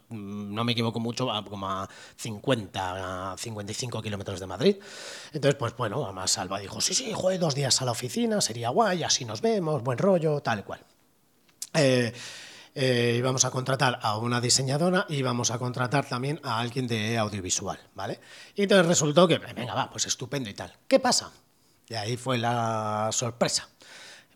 no, 0.10 0.64
me 0.64 0.72
equivoco 0.74 1.00
mucho, 1.00 1.30
como 1.50 1.68
a 1.68 1.90
50, 2.16 3.34
a 3.34 3.38
55 3.38 4.02
kilómetros 4.02 4.40
de 4.40 4.46
Madrid. 4.46 4.76
Entonces, 5.34 5.56
pues 5.56 5.76
bueno, 5.76 6.04
además 6.06 6.38
Alba 6.38 6.60
dijo, 6.60 6.80
sí, 6.80 6.94
sí, 6.94 7.12
joder, 7.14 7.40
dos 7.40 7.56
días 7.56 7.82
a 7.82 7.86
la 7.86 7.92
oficina, 7.92 8.40
sería 8.40 8.70
guay, 8.70 9.04
así 9.04 9.26
nos 9.26 9.42
vemos, 9.42 9.84
buen 9.84 9.98
rollo, 9.98 10.42
tal 10.42 10.64
cual. 10.64 10.86
Eh, 11.74 12.14
eh, 12.76 13.16
íbamos 13.18 13.46
a 13.46 13.52
contratar 13.52 14.00
a 14.00 14.18
una 14.18 14.40
diseñadora 14.40 15.08
y 15.10 15.16
íbamos 15.16 15.50
a 15.50 15.58
contratar 15.58 16.08
también 16.08 16.40
a 16.44 16.60
alguien 16.60 16.86
de 16.86 17.18
audiovisual, 17.18 17.80
¿vale? 17.96 18.20
Y 18.54 18.64
entonces 18.64 18.86
resultó 18.86 19.28
que, 19.28 19.40
venga, 19.40 19.74
va, 19.74 19.90
pues 19.90 20.06
estupendo 20.06 20.52
y 20.52 20.54
tal. 20.54 20.72
¿Qué 20.88 21.00
pasa? 21.00 21.32
Y 21.88 21.96
ahí 21.96 22.16
fue 22.16 22.38
la 22.38 23.10
sorpresa 23.12 23.68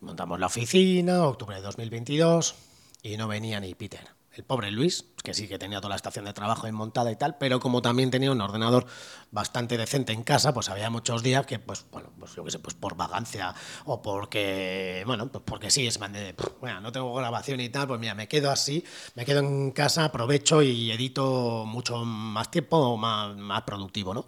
Montamos 0.03 0.37
la 0.37 0.47
oficina, 0.47 1.23
octubre 1.25 1.55
de 1.55 1.61
2022, 1.61 2.55
y 3.03 3.15
no 3.15 3.29
venía 3.29 3.61
ni 3.61 3.73
Peter. 3.73 4.05
El 4.33 4.43
pobre 4.43 4.69
Luis, 4.69 5.05
que 5.23 5.33
sí 5.33 5.47
que 5.47 5.57
tenía 5.57 5.77
toda 5.79 5.89
la 5.89 5.95
estación 5.95 6.25
de 6.25 6.33
trabajo 6.33 6.69
montada 6.73 7.09
y 7.09 7.15
tal, 7.15 7.37
pero 7.37 7.61
como 7.61 7.81
también 7.81 8.11
tenía 8.11 8.31
un 8.31 8.41
ordenador 8.41 8.85
bastante 9.31 9.77
decente 9.77 10.11
en 10.11 10.23
casa, 10.23 10.53
pues 10.53 10.69
había 10.69 10.89
muchos 10.89 11.23
días 11.23 11.45
que, 11.45 11.57
pues, 11.57 11.85
bueno, 11.91 12.11
pues 12.19 12.35
yo 12.35 12.43
qué 12.43 12.51
sé, 12.51 12.59
pues 12.59 12.75
por 12.75 12.97
vagancia 12.97 13.55
o 13.85 14.01
porque, 14.01 15.03
bueno, 15.05 15.31
pues 15.31 15.43
porque 15.45 15.71
sí, 15.71 15.87
es 15.87 15.99
de, 15.99 16.35
bueno, 16.59 16.81
no 16.81 16.91
tengo 16.91 17.13
grabación 17.13 17.61
y 17.61 17.69
tal, 17.69 17.87
pues 17.87 17.99
mira, 17.99 18.13
me 18.13 18.27
quedo 18.27 18.51
así, 18.51 18.83
me 19.15 19.23
quedo 19.23 19.39
en 19.39 19.71
casa, 19.71 20.05
aprovecho 20.05 20.61
y 20.61 20.91
edito 20.91 21.63
mucho 21.65 22.03
más 22.03 22.51
tiempo, 22.51 22.97
más, 22.97 23.37
más 23.37 23.61
productivo, 23.61 24.13
¿no? 24.13 24.27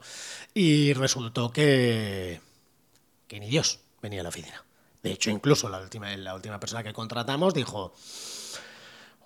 Y 0.53 0.94
resultó 0.94 1.51
que, 1.51 2.39
que 3.27 3.39
ni 3.39 3.50
Dios 3.50 3.79
venía 4.01 4.22
a 4.22 4.24
la 4.24 4.29
oficina. 4.29 4.64
De 5.05 5.12
hecho, 5.12 5.29
incluso 5.29 5.69
la 5.69 5.77
última, 5.77 6.17
la 6.17 6.33
última 6.33 6.59
persona 6.59 6.81
que 6.81 6.91
contratamos 6.91 7.53
dijo, 7.53 7.93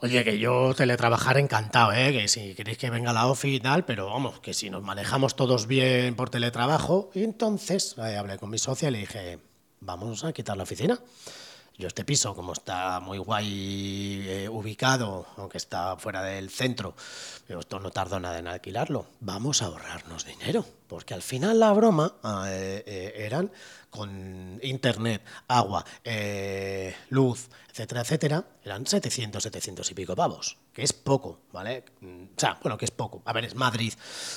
oye, 0.01 0.25
que 0.25 0.37
yo 0.37 0.73
teletrabajar 0.75 1.37
encantado, 1.37 1.93
¿eh? 1.93 2.11
que 2.11 2.27
si 2.27 2.53
queréis 2.53 2.77
que 2.77 2.89
venga 2.89 3.13
la 3.13 3.27
OFI 3.27 3.55
y 3.55 3.59
tal, 3.61 3.85
pero 3.85 4.07
vamos, 4.07 4.41
que 4.41 4.53
si 4.53 4.69
nos 4.69 4.83
manejamos 4.83 5.37
todos 5.37 5.67
bien 5.67 6.17
por 6.17 6.29
teletrabajo. 6.29 7.11
Y 7.13 7.23
entonces 7.23 7.95
eh, 7.97 8.17
hablé 8.17 8.37
con 8.37 8.49
mi 8.49 8.57
socia 8.57 8.89
y 8.89 8.91
le 8.91 8.97
dije, 8.97 9.39
vamos 9.79 10.25
a 10.25 10.33
quitar 10.33 10.57
la 10.57 10.63
oficina. 10.63 10.99
Yo 11.79 11.87
este 11.87 12.03
piso, 12.03 12.35
como 12.35 12.51
está 12.51 12.99
muy 12.99 13.19
guay 13.19 14.25
eh, 14.27 14.49
ubicado, 14.49 15.25
aunque 15.37 15.57
está 15.57 15.95
fuera 15.95 16.21
del 16.21 16.49
centro, 16.49 16.93
esto 17.47 17.79
no 17.79 17.89
tardó 17.89 18.19
nada 18.19 18.37
en 18.37 18.49
alquilarlo, 18.49 19.05
vamos 19.21 19.61
a 19.61 19.67
ahorrarnos 19.67 20.25
dinero, 20.25 20.65
porque 20.87 21.13
al 21.13 21.21
final 21.21 21.57
la 21.57 21.71
broma 21.71 22.15
eh, 22.47 22.83
eh, 22.85 23.13
eran 23.15 23.49
con 23.89 24.59
internet, 24.61 25.23
agua, 25.47 25.85
luz, 27.11 27.47
etcétera, 27.69 28.01
etcétera, 28.01 28.45
eran 28.61 28.85
700, 28.85 29.41
700 29.41 29.89
y 29.89 29.93
pico 29.93 30.17
pavos, 30.17 30.57
que 30.73 30.83
es 30.83 30.91
poco, 30.91 31.39
¿vale? 31.53 31.85
O 32.03 32.37
sea, 32.37 32.59
bueno, 32.61 32.77
que 32.77 32.83
es 32.83 32.91
poco. 32.91 33.21
A 33.23 33.31
ver, 33.31 33.45
es 33.45 33.55
Madrid, 33.55 33.93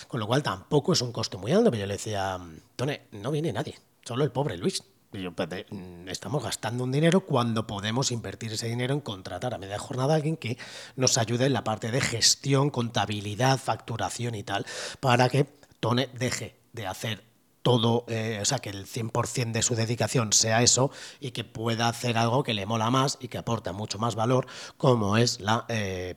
con 0.06 0.20
lo 0.20 0.28
cual 0.28 0.44
tampoco 0.44 0.92
es 0.92 1.02
un 1.02 1.10
costo 1.10 1.38
muy 1.38 1.50
alto, 1.50 1.72
pero 1.72 1.80
yo 1.80 1.86
le 1.88 1.94
decía, 1.94 2.38
Tone, 2.76 3.08
no 3.10 3.32
viene 3.32 3.52
nadie, 3.52 3.80
solo 4.04 4.22
el 4.22 4.30
pobre 4.30 4.56
Luis 4.56 4.84
Mm, 5.12 6.08
estamos 6.08 6.42
gastando 6.42 6.84
un 6.84 6.92
dinero 6.92 7.20
cuando 7.20 7.66
podemos 7.66 8.10
invertir 8.10 8.52
ese 8.52 8.68
dinero 8.68 8.94
en 8.94 9.00
contratar 9.00 9.52
a 9.52 9.58
media 9.58 9.78
jornada 9.78 10.14
a 10.14 10.16
alguien 10.16 10.38
que 10.38 10.56
nos 10.96 11.18
ayude 11.18 11.46
en 11.46 11.52
la 11.52 11.64
parte 11.64 11.90
de 11.90 12.00
gestión, 12.00 12.70
contabilidad, 12.70 13.58
facturación 13.58 14.34
y 14.34 14.42
tal, 14.42 14.64
para 15.00 15.28
que 15.28 15.44
Tone 15.80 16.08
deje 16.14 16.56
de 16.72 16.86
hacer 16.86 17.24
todo, 17.60 18.04
eh, 18.08 18.38
o 18.40 18.44
sea, 18.44 18.58
que 18.58 18.70
el 18.70 18.86
100% 18.86 19.52
de 19.52 19.62
su 19.62 19.74
dedicación 19.74 20.32
sea 20.32 20.62
eso 20.62 20.90
y 21.20 21.30
que 21.30 21.44
pueda 21.44 21.88
hacer 21.88 22.18
algo 22.18 22.42
que 22.42 22.54
le 22.54 22.66
mola 22.66 22.90
más 22.90 23.18
y 23.20 23.28
que 23.28 23.38
aporta 23.38 23.72
mucho 23.72 23.98
más 23.98 24.14
valor, 24.14 24.46
como 24.76 25.16
es 25.16 25.40
la 25.40 25.66
eh, 25.68 26.16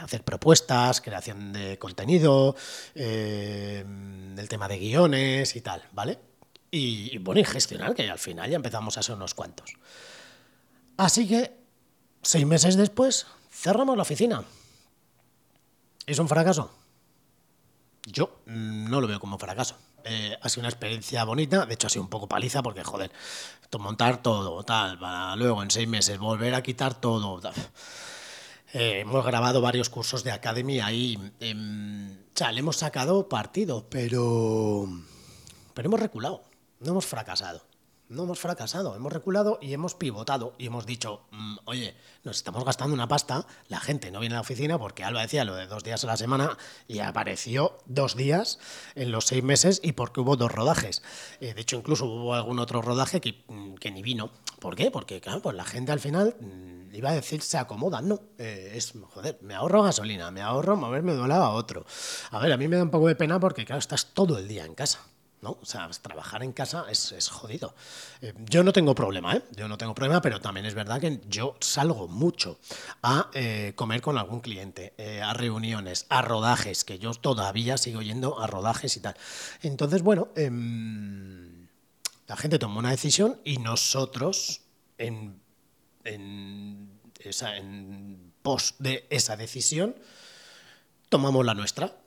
hacer 0.00 0.22
propuestas, 0.22 1.00
creación 1.00 1.52
de 1.52 1.78
contenido, 1.78 2.54
eh, 2.94 3.84
el 4.36 4.48
tema 4.48 4.68
de 4.68 4.78
guiones 4.78 5.56
y 5.56 5.62
tal, 5.62 5.82
¿vale? 5.92 6.33
Y, 6.76 7.18
bueno, 7.18 7.40
y 7.40 7.44
gestionar, 7.44 7.94
que 7.94 8.10
al 8.10 8.18
final 8.18 8.50
ya 8.50 8.56
empezamos 8.56 8.98
a 8.98 9.02
ser 9.02 9.14
unos 9.14 9.34
cuantos. 9.34 9.74
Así 10.96 11.28
que, 11.28 11.56
seis 12.22 12.44
meses 12.46 12.76
después, 12.76 13.26
cerramos 13.50 13.96
la 13.96 14.02
oficina. 14.02 14.42
¿Es 16.06 16.18
un 16.18 16.28
fracaso? 16.28 16.72
Yo 18.06 18.40
no 18.46 19.00
lo 19.00 19.06
veo 19.06 19.20
como 19.20 19.38
fracaso. 19.38 19.76
Eh, 20.04 20.36
ha 20.40 20.48
sido 20.48 20.62
una 20.62 20.68
experiencia 20.68 21.24
bonita, 21.24 21.64
de 21.64 21.74
hecho 21.74 21.86
ha 21.86 21.90
sido 21.90 22.02
un 22.02 22.10
poco 22.10 22.28
paliza 22.28 22.62
porque, 22.62 22.82
joder, 22.82 23.10
montar 23.78 24.22
todo, 24.22 24.62
tal, 24.62 24.98
para 24.98 25.34
luego 25.36 25.62
en 25.62 25.70
seis 25.70 25.88
meses 25.88 26.18
volver 26.18 26.54
a 26.54 26.62
quitar 26.62 26.94
todo. 26.94 27.40
Eh, 28.72 29.00
hemos 29.00 29.24
grabado 29.24 29.60
varios 29.60 29.88
cursos 29.88 30.24
de 30.24 30.32
academia 30.32 30.90
y, 30.90 31.16
em, 31.38 32.12
o 32.12 32.36
sea, 32.36 32.50
le 32.50 32.58
hemos 32.58 32.76
sacado 32.76 33.28
partido, 33.28 33.86
pero, 33.88 34.88
pero 35.74 35.86
hemos 35.86 36.00
reculado 36.00 36.42
no 36.84 36.90
hemos 36.92 37.06
fracasado. 37.06 37.62
no 38.10 38.24
hemos 38.24 38.38
fracasado, 38.38 38.94
hemos 38.94 39.10
reculado 39.10 39.58
y 39.62 39.72
hemos 39.72 39.94
pivotado 39.94 40.54
y 40.58 40.66
hemos 40.66 40.84
dicho, 40.84 41.22
mm, 41.30 41.56
oye, 41.64 41.96
nos 42.22 42.36
estamos 42.36 42.62
gastando 42.62 42.92
una 42.92 43.08
pasta, 43.08 43.46
la 43.68 43.80
gente 43.80 44.10
no 44.10 44.20
viene 44.20 44.34
a 44.34 44.38
la 44.38 44.42
oficina 44.42 44.78
porque 44.78 45.02
Alba 45.04 45.22
decía 45.22 45.46
lo 45.46 45.54
de 45.54 45.66
dos 45.66 45.82
días 45.82 46.04
a 46.04 46.08
la 46.08 46.18
semana 46.18 46.58
y 46.86 46.98
apareció 46.98 47.78
dos 47.86 48.14
días 48.14 48.58
en 48.94 49.10
los 49.10 49.24
seis 49.24 49.42
meses 49.42 49.80
y 49.82 49.92
porque 49.92 50.20
hubo 50.20 50.36
dos 50.36 50.52
rodajes. 50.52 51.02
Eh, 51.40 51.54
de 51.54 51.62
hecho, 51.62 51.76
incluso 51.76 52.04
hubo 52.04 52.34
algún 52.34 52.58
otro 52.58 52.82
rodaje 52.82 53.22
que, 53.22 53.42
mm, 53.48 53.76
que, 53.76 53.90
ni 53.90 54.02
vino. 54.02 54.30
¿Por 54.60 54.76
qué? 54.76 54.90
Porque, 54.90 55.22
claro, 55.22 55.40
pues 55.40 55.56
la 55.56 55.64
gente 55.64 55.90
al 55.90 56.00
final 56.00 56.36
mm, 56.38 56.94
iba 56.94 57.08
a 57.08 57.14
decir 57.14 57.40
se 57.40 57.56
acomoda, 57.56 58.02
no. 58.02 58.20
Eh, 58.38 58.72
es, 58.74 58.92
joder, 59.14 59.38
me 59.40 59.54
ahorro 59.54 59.82
gasolina, 59.82 60.30
me 60.30 60.42
ahorro 60.42 60.76
moverme 60.76 61.14
de 61.14 61.22
un 61.22 61.30
lado 61.30 61.44
a 61.44 61.54
otro. 61.54 61.86
A 62.30 62.38
ver, 62.38 62.52
a 62.52 62.58
mí 62.58 62.68
me 62.68 62.76
da 62.76 62.82
un 62.82 62.90
poco 62.90 63.08
de 63.08 63.16
pena 63.16 63.40
porque, 63.40 63.64
claro, 63.64 63.78
estás 63.78 64.12
todo 64.12 64.38
el 64.38 64.46
día 64.46 64.66
en 64.66 64.74
casa. 64.74 65.00
¿No? 65.44 65.58
O 65.62 65.64
sea, 65.64 65.88
trabajar 66.02 66.42
en 66.42 66.52
casa 66.52 66.86
es, 66.90 67.28
jodido. 67.28 67.74
Eh, 68.20 68.34
yo 68.50 68.64
no 68.64 68.72
tengo 68.72 68.94
problema, 68.94 69.36
¿eh? 69.36 69.42
Yo 69.54 69.68
no 69.68 69.78
tengo 69.78 69.94
problema, 69.94 70.20
pero 70.20 70.40
también 70.40 70.66
es 70.66 70.74
verdad 70.74 71.00
que 71.00 71.20
yo 71.28 71.56
salgo 71.60 72.08
mucho 72.08 72.58
a 73.02 73.30
eh, 73.34 73.74
comer 73.76 74.00
con 74.00 74.18
algún 74.18 74.40
cliente, 74.40 74.94
eh, 74.98 75.22
a 75.22 75.34
reuniones, 75.34 76.06
a 76.08 76.22
rodajes, 76.22 76.84
que 76.84 76.98
yo 76.98 77.12
todavía 77.14 77.78
sigo 77.78 78.02
yendo 78.02 78.40
a 78.40 78.48
rodajes 78.48 78.96
y 78.96 79.00
tal. 79.00 79.14
Entonces, 79.62 80.02
bueno, 80.02 80.28
em, 80.34 81.68
la 82.26 82.36
gente 82.36 82.58
tomó 82.58 82.80
una 82.80 82.90
decisión 82.90 83.38
y 83.44 83.58
nosotros, 83.58 84.62
en, 84.98 85.40
en, 86.04 86.90
en 87.22 88.32
pos 88.42 88.74
de 88.78 89.06
esa 89.10 89.36
decisión, 89.36 89.94
tomamos 91.10 91.44
la 91.44 91.54
nuestra 91.54 92.03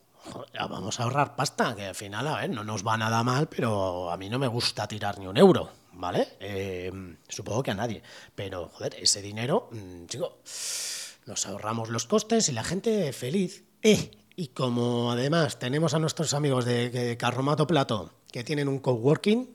vamos 0.69 0.99
a 0.99 1.03
ahorrar 1.03 1.35
pasta, 1.35 1.75
que 1.75 1.87
al 1.87 1.95
final, 1.95 2.27
a 2.27 2.41
ver, 2.41 2.49
no 2.49 2.63
nos 2.63 2.85
va 2.85 2.97
nada 2.97 3.23
mal, 3.23 3.47
pero 3.47 4.11
a 4.11 4.17
mí 4.17 4.29
no 4.29 4.39
me 4.39 4.47
gusta 4.47 4.87
tirar 4.87 5.19
ni 5.19 5.27
un 5.27 5.37
euro, 5.37 5.69
¿vale? 5.93 6.37
Eh, 6.39 6.91
supongo 7.27 7.63
que 7.63 7.71
a 7.71 7.75
nadie. 7.75 8.03
Pero, 8.35 8.69
joder, 8.69 8.95
ese 8.99 9.21
dinero, 9.21 9.69
mm, 9.71 10.05
chico, 10.05 10.39
nos 11.25 11.45
ahorramos 11.45 11.89
los 11.89 12.05
costes 12.05 12.49
y 12.49 12.53
la 12.53 12.63
gente 12.63 13.11
feliz. 13.13 13.63
Eh, 13.81 14.11
y 14.35 14.49
como 14.49 15.11
además 15.11 15.59
tenemos 15.59 15.93
a 15.93 15.99
nuestros 15.99 16.33
amigos 16.33 16.65
de, 16.65 17.17
Carromato 17.19 17.67
Plato, 17.67 18.13
que 18.31 18.43
tienen 18.43 18.67
un 18.67 18.79
coworking, 18.79 19.49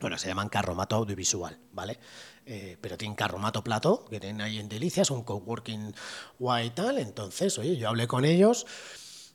bueno, 0.00 0.18
se 0.18 0.28
llaman 0.28 0.48
Carromato 0.48 0.96
Audiovisual, 0.96 1.58
¿vale? 1.72 1.98
Eh, 2.46 2.76
pero 2.80 2.96
tienen 2.96 3.14
Carromato 3.14 3.62
Plato, 3.62 4.04
que 4.10 4.18
tienen 4.18 4.40
ahí 4.40 4.58
en 4.58 4.68
Delicias, 4.68 5.10
un 5.10 5.22
coworking 5.24 5.94
guay 6.38 6.68
y 6.68 6.70
tal. 6.70 6.98
Entonces, 6.98 7.58
oye, 7.58 7.76
yo 7.76 7.88
hablé 7.88 8.06
con 8.06 8.24
ellos 8.24 8.66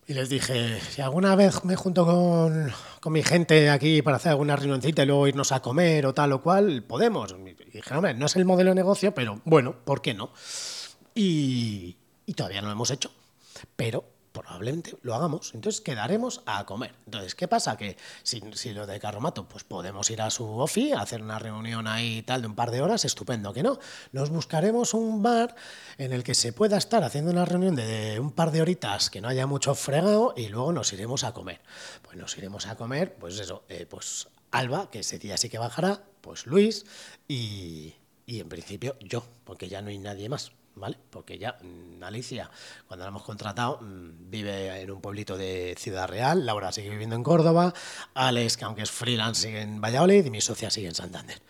y 0.08 0.14
les 0.14 0.30
dije, 0.30 0.80
si 0.82 1.02
alguna 1.02 1.36
vez 1.36 1.64
me 1.66 1.76
junto 1.76 2.06
con, 2.06 2.72
con, 3.02 3.14
mi 3.14 3.24
gente 3.24 3.70
aquí 3.70 4.02
para 4.02 4.18
hacer 4.18 4.32
alguna 4.32 4.56
reunioncita 4.56 5.04
y 5.04 5.06
luego 5.08 5.28
irnos 5.28 5.52
a 5.52 5.62
comer 5.62 6.06
o 6.06 6.14
tal 6.14 6.34
o 6.34 6.42
cual, 6.42 6.84
podemos. 6.84 7.34
Y 7.34 7.72
dije, 7.72 7.94
hombre, 7.94 8.14
no 8.14 8.28
es 8.28 8.36
el 8.36 8.46
modelo 8.46 8.70
de 8.70 8.76
negocio, 8.76 9.14
pero 9.14 9.42
bueno, 9.46 9.76
¿por 9.84 10.02
qué 10.02 10.14
no? 10.14 10.30
Y, 11.16 11.98
y 12.26 12.34
todavía 12.34 12.62
no 12.62 12.68
lo 12.68 12.74
hemos 12.74 12.92
hecho. 12.92 13.12
Pero 13.76 14.15
probablemente 14.56 14.98
lo 15.02 15.14
hagamos. 15.14 15.54
Entonces 15.54 15.82
quedaremos 15.82 16.42
a 16.46 16.66
comer. 16.66 16.96
Entonces, 17.06 17.36
¿qué 17.36 17.48
pasa? 17.48 17.76
Que 17.78 17.98
si, 18.24 18.42
si 18.54 18.74
lo 18.74 18.88
de 18.88 19.00
Carromato, 19.00 19.48
pues 19.48 19.64
podemos 19.64 20.10
ir 20.10 20.22
a 20.22 20.30
su 20.30 20.46
ofi, 20.46 20.94
hacer 20.94 21.22
una 21.22 21.40
reunión 21.40 21.88
ahí 21.88 22.22
tal 22.22 22.42
de 22.42 22.48
un 22.48 22.56
par 22.56 22.72
de 22.72 22.82
horas, 22.82 23.06
estupendo, 23.06 23.54
que 23.54 23.64
no. 23.64 23.80
Nos 24.14 24.30
buscaremos 24.30 24.94
un 24.94 25.22
bar 25.22 25.56
en 25.98 26.14
el 26.14 26.24
que 26.24 26.36
se 26.36 26.54
pueda 26.54 26.78
estar 26.78 27.04
haciendo 27.04 27.32
una 27.32 27.46
reunión 27.46 27.76
de 27.76 28.20
un 28.20 28.32
par 28.32 28.52
de 28.52 28.62
horitas, 28.62 29.10
que 29.10 29.22
no 29.22 29.28
haya 29.28 29.46
mucho 29.46 29.76
fregado, 29.76 30.34
y 30.38 30.48
luego 30.48 30.72
nos 30.72 30.94
iremos 30.94 31.24
a 31.24 31.34
comer. 31.34 31.62
Pues 32.02 32.18
nos 32.18 32.38
iremos 32.38 32.68
a 32.68 32.76
comer, 32.76 33.16
pues 33.16 33.38
eso, 33.40 33.64
eh, 33.68 33.86
pues 33.90 34.28
Alba, 34.52 34.90
que 34.90 35.00
ese 35.00 35.20
día 35.20 35.38
sí 35.38 35.50
que 35.50 35.58
bajará, 35.58 36.02
pues 36.22 36.46
Luis, 36.46 36.86
y, 37.28 37.94
y 38.26 38.40
en 38.40 38.48
principio 38.48 38.96
yo, 39.02 39.26
porque 39.44 39.68
ya 39.68 39.82
no 39.82 39.90
hay 39.90 39.98
nadie 39.98 40.30
más. 40.30 40.52
¿Vale? 40.76 40.98
Porque 41.10 41.38
ya 41.38 41.58
mm, 41.62 42.04
Alicia, 42.04 42.50
cuando 42.88 43.06
la 43.06 43.10
hemos 43.10 43.24
contratado, 43.24 43.80
mm, 43.82 44.30
vive 44.30 44.82
en 44.82 44.92
un 44.92 45.02
pueblito 45.02 45.38
de 45.38 45.76
Ciudad 45.78 46.08
Real, 46.08 46.46
Laura 46.46 46.72
sigue 46.72 46.90
viviendo 46.90 47.16
en 47.16 47.24
Córdoba, 47.24 47.74
Alex, 48.14 48.58
que 48.58 48.66
aunque 48.66 48.84
es 48.84 48.92
freelance, 48.92 49.44
sigue 49.44 49.62
en 49.62 49.82
Valladolid 49.82 50.26
y 50.26 50.30
mi 50.30 50.42
socia 50.42 50.70
sigue 50.70 50.88
en 50.88 50.96
Santander. 50.96 51.42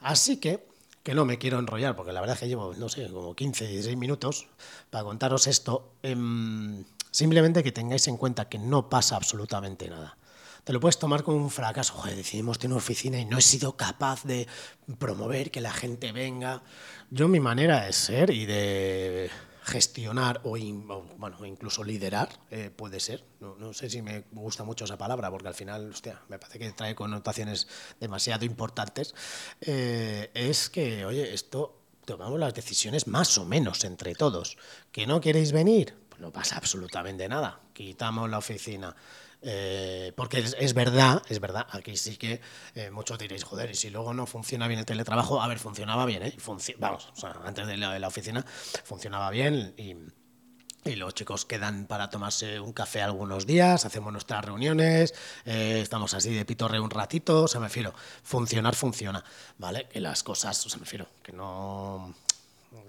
Así 0.00 0.38
que, 0.38 0.66
que 1.02 1.14
no 1.14 1.24
me 1.24 1.38
quiero 1.38 1.58
enrollar, 1.58 1.96
porque 1.96 2.12
la 2.12 2.20
verdad 2.20 2.34
es 2.34 2.40
que 2.40 2.48
llevo, 2.48 2.74
no 2.74 2.88
sé, 2.88 3.08
como 3.10 3.34
15, 3.34 3.66
16 3.66 3.96
minutos 3.96 4.46
para 4.90 5.04
contaros 5.04 5.46
esto, 5.46 5.94
em, 6.02 6.84
simplemente 7.10 7.62
que 7.62 7.72
tengáis 7.72 8.06
en 8.08 8.16
cuenta 8.16 8.48
que 8.48 8.58
no 8.58 8.88
pasa 8.88 9.16
absolutamente 9.16 9.88
nada 9.88 10.16
te 10.64 10.72
lo 10.72 10.80
puedes 10.80 10.98
tomar 10.98 11.22
como 11.22 11.36
un 11.36 11.50
fracaso. 11.50 11.94
Joder, 11.94 12.16
decidimos 12.16 12.58
tener 12.58 12.72
una 12.72 12.78
oficina 12.78 13.18
y 13.18 13.26
no 13.26 13.38
he 13.38 13.42
sido 13.42 13.76
capaz 13.76 14.24
de 14.24 14.48
promover 14.98 15.50
que 15.50 15.60
la 15.60 15.72
gente 15.72 16.10
venga. 16.12 16.62
Yo 17.10 17.28
mi 17.28 17.38
manera 17.38 17.84
de 17.84 17.92
ser 17.92 18.30
y 18.30 18.46
de 18.46 19.30
gestionar 19.64 20.40
o, 20.44 20.56
bueno, 21.16 21.44
incluso 21.46 21.84
liderar, 21.84 22.28
eh, 22.50 22.70
puede 22.74 23.00
ser. 23.00 23.24
No, 23.40 23.72
sé 23.72 23.88
si 23.88 24.02
me 24.02 24.24
gusta 24.32 24.64
mucho 24.64 24.84
esa 24.84 24.98
palabra, 24.98 25.30
porque 25.30 25.48
al 25.48 25.54
final, 25.54 25.90
hostia, 25.90 26.20
me 26.28 26.38
parece 26.38 26.58
que 26.58 26.70
trae 26.72 26.94
connotaciones 26.94 27.68
demasiado 28.00 28.44
importantes. 28.44 29.14
Eh, 29.60 30.30
es 30.34 30.68
que, 30.68 31.04
oye, 31.04 31.32
esto 31.32 31.78
tomamos 32.04 32.38
las 32.38 32.54
decisiones 32.54 33.06
más 33.06 33.36
o 33.38 33.44
menos 33.44 33.84
entre 33.84 34.14
todos. 34.14 34.56
¿Que 34.92 35.06
no 35.06 35.20
queréis 35.20 35.52
venir? 35.52 35.94
Pues 36.08 36.20
no 36.20 36.30
pasa 36.30 36.56
absolutamente 36.56 37.28
nada. 37.28 37.60
Quitamos 37.72 38.28
la 38.30 38.38
oficina. 38.38 38.94
Eh, 39.46 40.12
porque 40.16 40.38
es, 40.38 40.72
verdad, 40.72 41.22
es 41.28 41.38
verdad, 41.38 41.66
aquí 41.70 41.98
sí 41.98 42.16
que 42.16 42.40
eh, 42.74 42.90
muchos 42.90 43.18
diréis, 43.18 43.44
joder, 43.44 43.70
y 43.70 43.74
si 43.74 43.90
luego 43.90 44.14
no 44.14 44.24
funciona 44.26 44.66
bien 44.68 44.80
el 44.80 44.86
teletrabajo, 44.86 45.42
a 45.42 45.48
ver, 45.48 45.58
funcionaba 45.58 46.06
bien, 46.06 46.22
¿eh? 46.22 46.34
vamos, 46.78 47.12
antes 47.44 47.66
de 47.66 47.76
la, 47.76 48.08
oficina 48.08 48.44
funcionaba 48.84 49.28
bien 49.30 49.74
y, 49.76 49.96
los 50.96 51.14
chicos 51.14 51.46
quedan 51.46 51.86
para 51.86 52.10
tomarse 52.10 52.60
un 52.60 52.74
café 52.74 53.00
algunos 53.00 53.46
días, 53.46 53.86
hacemos 53.86 54.12
nuestras 54.12 54.44
reuniones, 54.44 55.14
eh, 55.46 55.80
estamos 55.82 56.12
así 56.12 56.34
de 56.34 56.44
pitorre 56.44 56.78
un 56.80 56.90
ratito, 56.90 57.44
o 57.44 57.48
sea, 57.48 57.60
me 57.60 57.66
refiero, 57.66 57.94
funcionar 58.22 58.74
funciona, 58.74 59.24
¿vale? 59.56 59.88
Que 59.88 60.00
las 60.00 60.22
cosas, 60.22 60.64
o 60.66 60.68
sea, 60.68 60.78
me 60.78 60.84
refiero, 60.84 61.06
que 61.22 61.32
no 61.32 62.14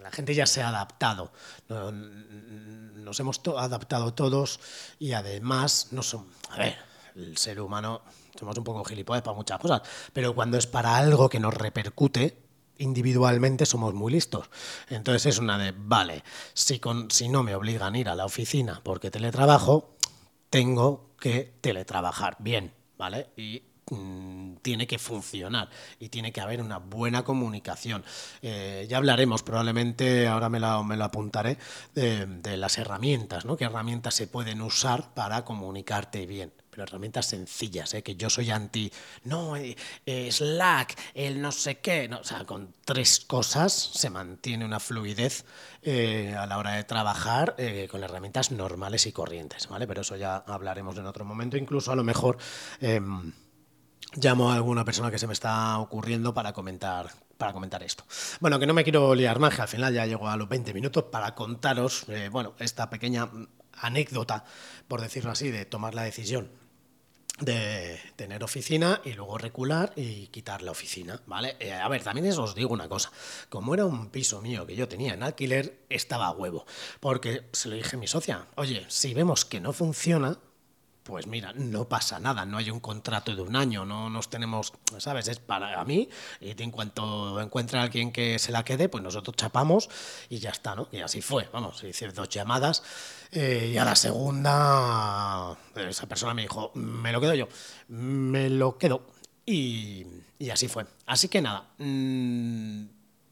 la 0.01 0.11
gente 0.11 0.33
ya 0.33 0.45
se 0.45 0.61
ha 0.61 0.69
adaptado. 0.69 1.31
Nos 1.69 3.19
hemos 3.19 3.41
adaptado 3.57 4.13
todos 4.13 4.59
y 4.99 5.13
además 5.13 5.89
no 5.91 6.03
son. 6.03 6.27
A 6.49 6.57
ver, 6.57 6.77
el 7.15 7.37
ser 7.37 7.61
humano 7.61 8.01
somos 8.37 8.57
un 8.57 8.63
poco 8.63 8.83
gilipollas 8.83 9.23
para 9.23 9.35
muchas 9.35 9.59
cosas, 9.59 9.81
pero 10.13 10.35
cuando 10.35 10.57
es 10.57 10.67
para 10.67 10.97
algo 10.97 11.29
que 11.29 11.39
nos 11.39 11.53
repercute 11.53 12.45
individualmente 12.77 13.65
somos 13.65 13.93
muy 13.93 14.11
listos. 14.11 14.49
Entonces 14.89 15.25
es 15.27 15.39
una 15.39 15.57
de, 15.57 15.73
vale, 15.75 16.23
si, 16.53 16.79
con, 16.79 17.09
si 17.09 17.29
no 17.29 17.43
me 17.43 17.55
obligan 17.55 17.95
a 17.95 17.97
ir 17.97 18.09
a 18.09 18.15
la 18.15 18.25
oficina 18.25 18.81
porque 18.83 19.11
teletrabajo, 19.11 19.95
tengo 20.49 21.11
que 21.19 21.57
teletrabajar 21.61 22.37
bien, 22.39 22.73
¿vale? 22.97 23.29
Y 23.37 23.63
tiene 24.61 24.87
que 24.87 24.97
funcionar 24.97 25.69
y 25.99 26.09
tiene 26.09 26.31
que 26.31 26.41
haber 26.41 26.61
una 26.61 26.79
buena 26.79 27.23
comunicación. 27.23 28.03
Eh, 28.41 28.87
ya 28.89 28.97
hablaremos 28.97 29.43
probablemente, 29.43 30.27
ahora 30.27 30.49
me 30.49 30.59
lo, 30.59 31.03
apuntaré, 31.03 31.57
de, 31.93 32.57
las 32.57 32.79
herramientas, 32.79 33.45
¿no? 33.45 33.57
¿Qué 33.57 33.65
herramientas 33.65 34.15
se 34.15 34.27
pueden 34.27 34.61
usar 34.61 35.13
para 35.13 35.45
comunicarte 35.45 36.25
bien? 36.25 36.51
pero 36.71 36.83
herramientas 36.83 37.27
sencillas, 37.27 37.93
¿eh? 37.93 38.03
que 38.03 38.17
yo 38.17 38.29
soy 38.29 38.51
anti, 38.51 38.91
no, 39.23 39.55
eh, 39.55 39.77
Slack, 40.29 40.99
el 41.13 41.41
no 41.41 41.53
sé 41.53 41.79
qué, 41.79 42.09
o 42.13 42.23
sea, 42.25 42.43
con 42.45 42.73
tres 42.83 43.21
cosas 43.21 43.71
se 43.71 44.09
mantiene 44.09 44.65
una 44.65 44.81
fluidez 44.81 45.45
a 45.85 46.45
la 46.45 46.57
hora 46.57 46.71
de 46.71 46.83
trabajar 46.83 47.55
con 47.89 48.03
herramientas 48.03 48.51
normales 48.51 49.05
y 49.05 49.13
corrientes, 49.13 49.69
¿vale? 49.69 49.87
Pero 49.87 50.01
eso 50.01 50.17
ya 50.17 50.35
hablaremos 50.35 50.97
en 50.97 51.05
otro 51.05 51.23
momento, 51.23 51.55
incluso 51.55 51.93
a 51.93 51.95
lo 51.95 52.03
mejor... 52.03 52.37
Llamo 54.13 54.51
a 54.51 54.55
alguna 54.55 54.85
persona 54.85 55.11
que 55.11 55.19
se 55.19 55.27
me 55.27 55.33
está 55.33 55.77
ocurriendo 55.79 56.33
para 56.33 56.53
comentar, 56.53 57.11
para 57.37 57.51
comentar 57.51 57.83
esto. 57.83 58.05
Bueno, 58.39 58.59
que 58.59 58.65
no 58.65 58.73
me 58.73 58.83
quiero 58.83 59.13
liar 59.13 59.39
más, 59.39 59.55
que 59.55 59.61
al 59.61 59.67
final 59.67 59.93
ya 59.93 60.05
llego 60.05 60.29
a 60.29 60.37
los 60.37 60.47
20 60.47 60.73
minutos 60.73 61.05
para 61.11 61.35
contaros, 61.35 62.05
eh, 62.07 62.29
bueno, 62.31 62.53
esta 62.59 62.89
pequeña 62.89 63.29
anécdota, 63.73 64.45
por 64.87 65.01
decirlo 65.01 65.31
así, 65.31 65.51
de 65.51 65.65
tomar 65.65 65.95
la 65.95 66.03
decisión 66.03 66.49
de 67.39 67.99
tener 68.15 68.43
oficina 68.43 69.01
y 69.03 69.13
luego 69.13 69.37
recular 69.37 69.91
y 69.95 70.27
quitar 70.27 70.61
la 70.61 70.71
oficina, 70.71 71.21
¿vale? 71.25 71.57
Eh, 71.59 71.73
a 71.73 71.87
ver, 71.89 72.01
también 72.01 72.27
os 72.31 72.55
digo 72.55 72.73
una 72.73 72.87
cosa, 72.87 73.11
como 73.49 73.73
era 73.73 73.85
un 73.85 74.09
piso 74.09 74.41
mío 74.41 74.65
que 74.65 74.75
yo 74.75 74.87
tenía 74.87 75.13
en 75.13 75.23
alquiler, 75.23 75.85
estaba 75.89 76.27
a 76.27 76.31
huevo, 76.31 76.65
porque 76.99 77.49
se 77.51 77.67
lo 77.67 77.75
dije 77.75 77.97
a 77.97 77.99
mi 77.99 78.07
socia, 78.07 78.47
oye, 78.55 78.85
si 78.87 79.13
vemos 79.13 79.43
que 79.43 79.59
no 79.59 79.73
funciona, 79.73 80.37
pues 81.05 81.27
mira, 81.27 81.53
no 81.53 81.87
pasa 81.87 82.19
nada, 82.19 82.47
no 82.47 82.57
hay 82.57 82.71
un 82.71 82.79
contrato 82.79 83.35
de 83.35 83.41
un 83.43 83.55
año, 83.55 83.85
no 83.85 84.09
nos 84.09 84.27
tenemos, 84.27 84.73
¿sabes? 84.97 85.27
Es 85.27 85.37
para 85.37 85.85
mí, 85.85 86.09
y 86.41 86.59
en 86.59 86.71
cuanto 86.71 87.39
encuentre 87.39 87.77
a 87.77 87.83
alguien 87.83 88.11
que 88.11 88.39
se 88.39 88.51
la 88.51 88.65
quede, 88.65 88.89
pues 88.89 89.03
nosotros 89.03 89.35
chapamos 89.35 89.87
y 90.29 90.39
ya 90.39 90.49
está, 90.49 90.73
¿no? 90.75 90.87
Y 90.91 91.01
así 91.01 91.21
fue, 91.21 91.47
vamos, 91.53 91.83
hice 91.83 92.07
dos 92.07 92.27
llamadas 92.29 92.81
eh, 93.31 93.69
y 93.75 93.77
a 93.77 93.85
la 93.85 93.95
segunda 93.95 95.55
esa 95.75 96.07
persona 96.07 96.33
me 96.33 96.41
dijo, 96.41 96.71
me 96.73 97.11
lo 97.11 97.21
quedo 97.21 97.35
yo, 97.35 97.49
me 97.89 98.49
lo 98.49 98.79
quedo. 98.79 99.05
Y, 99.45 100.07
así 100.51 100.67
fue. 100.67 100.87
Así 101.05 101.27
que 101.27 101.39
nada, 101.39 101.69
mm, 101.77 102.85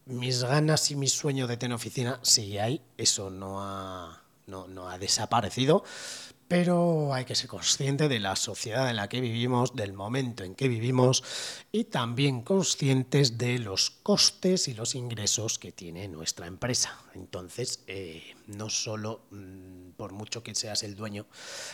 mis 0.06 0.44
ganas 0.44 0.92
y 0.92 0.94
mi 0.94 1.08
sueño 1.08 1.48
de 1.48 1.56
tener 1.56 1.74
oficina 1.74 2.20
sigue 2.22 2.60
ahí, 2.60 2.80
eso 2.96 3.30
no 3.30 3.60
ha, 3.60 4.22
no, 4.46 4.68
no 4.68 4.88
ha 4.88 4.96
desaparecido, 4.96 5.82
pero 6.48 7.14
hay 7.14 7.24
que 7.24 7.34
ser 7.34 7.48
consciente 7.48 8.08
de 8.08 8.20
la 8.20 8.36
sociedad 8.36 8.88
en 8.90 8.96
la 8.96 9.08
que 9.08 9.20
vivimos, 9.20 9.74
del 9.74 9.92
momento 9.92 10.44
en 10.44 10.54
que 10.54 10.68
vivimos 10.68 11.24
y 11.72 11.84
también 11.84 12.42
conscientes 12.42 13.38
de 13.38 13.58
los 13.58 13.90
costes 13.90 14.68
y 14.68 14.74
los 14.74 14.94
ingresos 14.94 15.58
que 15.58 15.72
tiene 15.72 16.08
nuestra 16.08 16.46
empresa. 16.46 16.98
Entonces, 17.14 17.82
eh, 17.86 18.34
no 18.46 18.68
solo 18.68 19.26
mm, 19.30 19.90
por 19.96 20.12
mucho 20.12 20.42
que 20.42 20.54
seas 20.54 20.82
el 20.82 20.96
dueño, 20.96 21.26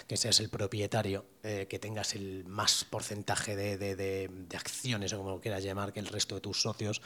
que 0.07 0.17
seas 0.17 0.39
el 0.41 0.49
propietario, 0.49 1.27
eh, 1.43 1.67
que 1.69 1.79
tengas 1.79 2.15
el 2.15 2.45
más 2.45 2.85
porcentaje 2.85 3.57
de, 3.57 3.77
de 3.77 4.57
acciones 4.57 5.13
o 5.13 5.19
como 5.19 5.41
quieras 5.41 5.65
llamar 5.65 5.93
que 5.93 6.01
el 6.01 6.07
resto 6.07 6.37
de 6.37 6.41
tus 6.41 6.63
socios, 6.63 7.03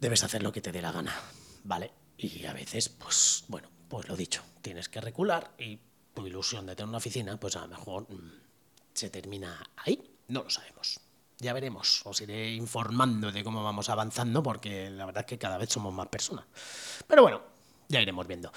debes 0.00 0.24
hacer 0.24 0.42
lo 0.42 0.52
que 0.52 0.62
te 0.62 0.72
dé 0.72 0.80
la 0.80 0.92
gana, 0.92 1.14
¿vale? 1.64 1.92
Y 2.16 2.44
a 2.46 2.52
veces, 2.52 2.88
pues 2.88 3.44
bueno, 3.48 3.68
pues 3.88 4.08
lo 4.08 4.16
dicho, 4.16 4.42
tienes 4.62 4.88
que 4.88 5.00
recular 5.00 5.52
y 5.58 5.78
tu 6.14 6.26
ilusión 6.26 6.66
de 6.66 6.76
tener 6.76 6.88
una 6.88 6.98
oficina, 6.98 7.38
pues 7.38 7.56
a 7.56 7.62
lo 7.62 7.68
mejor 7.68 8.02
mm, 8.10 8.32
se 8.92 9.10
termina 9.10 9.62
ahí, 9.76 10.02
no 10.28 10.44
lo 10.44 10.50
sabemos. 10.50 11.00
Ya 11.38 11.54
veremos, 11.54 12.02
os 12.04 12.20
iré 12.20 12.52
informando 12.52 13.32
de 13.32 13.42
cómo 13.42 13.64
vamos 13.64 13.88
avanzando, 13.88 14.42
porque 14.42 14.90
la 14.90 15.06
verdad 15.06 15.22
es 15.22 15.26
que 15.26 15.38
cada 15.38 15.56
vez 15.56 15.70
somos 15.70 15.92
más 15.94 16.08
personas. 16.08 16.44
Pero 17.06 17.22
bueno, 17.22 17.40
ya 17.88 18.00
iremos 18.02 18.26
viendo. 18.26 18.52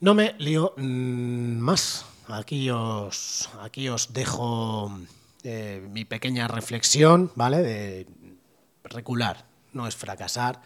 No 0.00 0.14
me 0.14 0.34
lío 0.38 0.74
mm, 0.76 1.58
más. 1.58 2.06
Aquí 2.28 2.70
os, 2.70 3.50
aquí 3.60 3.88
os 3.88 4.12
dejo 4.12 4.96
eh, 5.42 5.84
mi 5.90 6.04
pequeña 6.04 6.46
reflexión, 6.46 7.32
¿vale? 7.34 7.58
De 7.58 8.06
recular, 8.84 9.44
no 9.72 9.88
es 9.88 9.96
fracasar, 9.96 10.62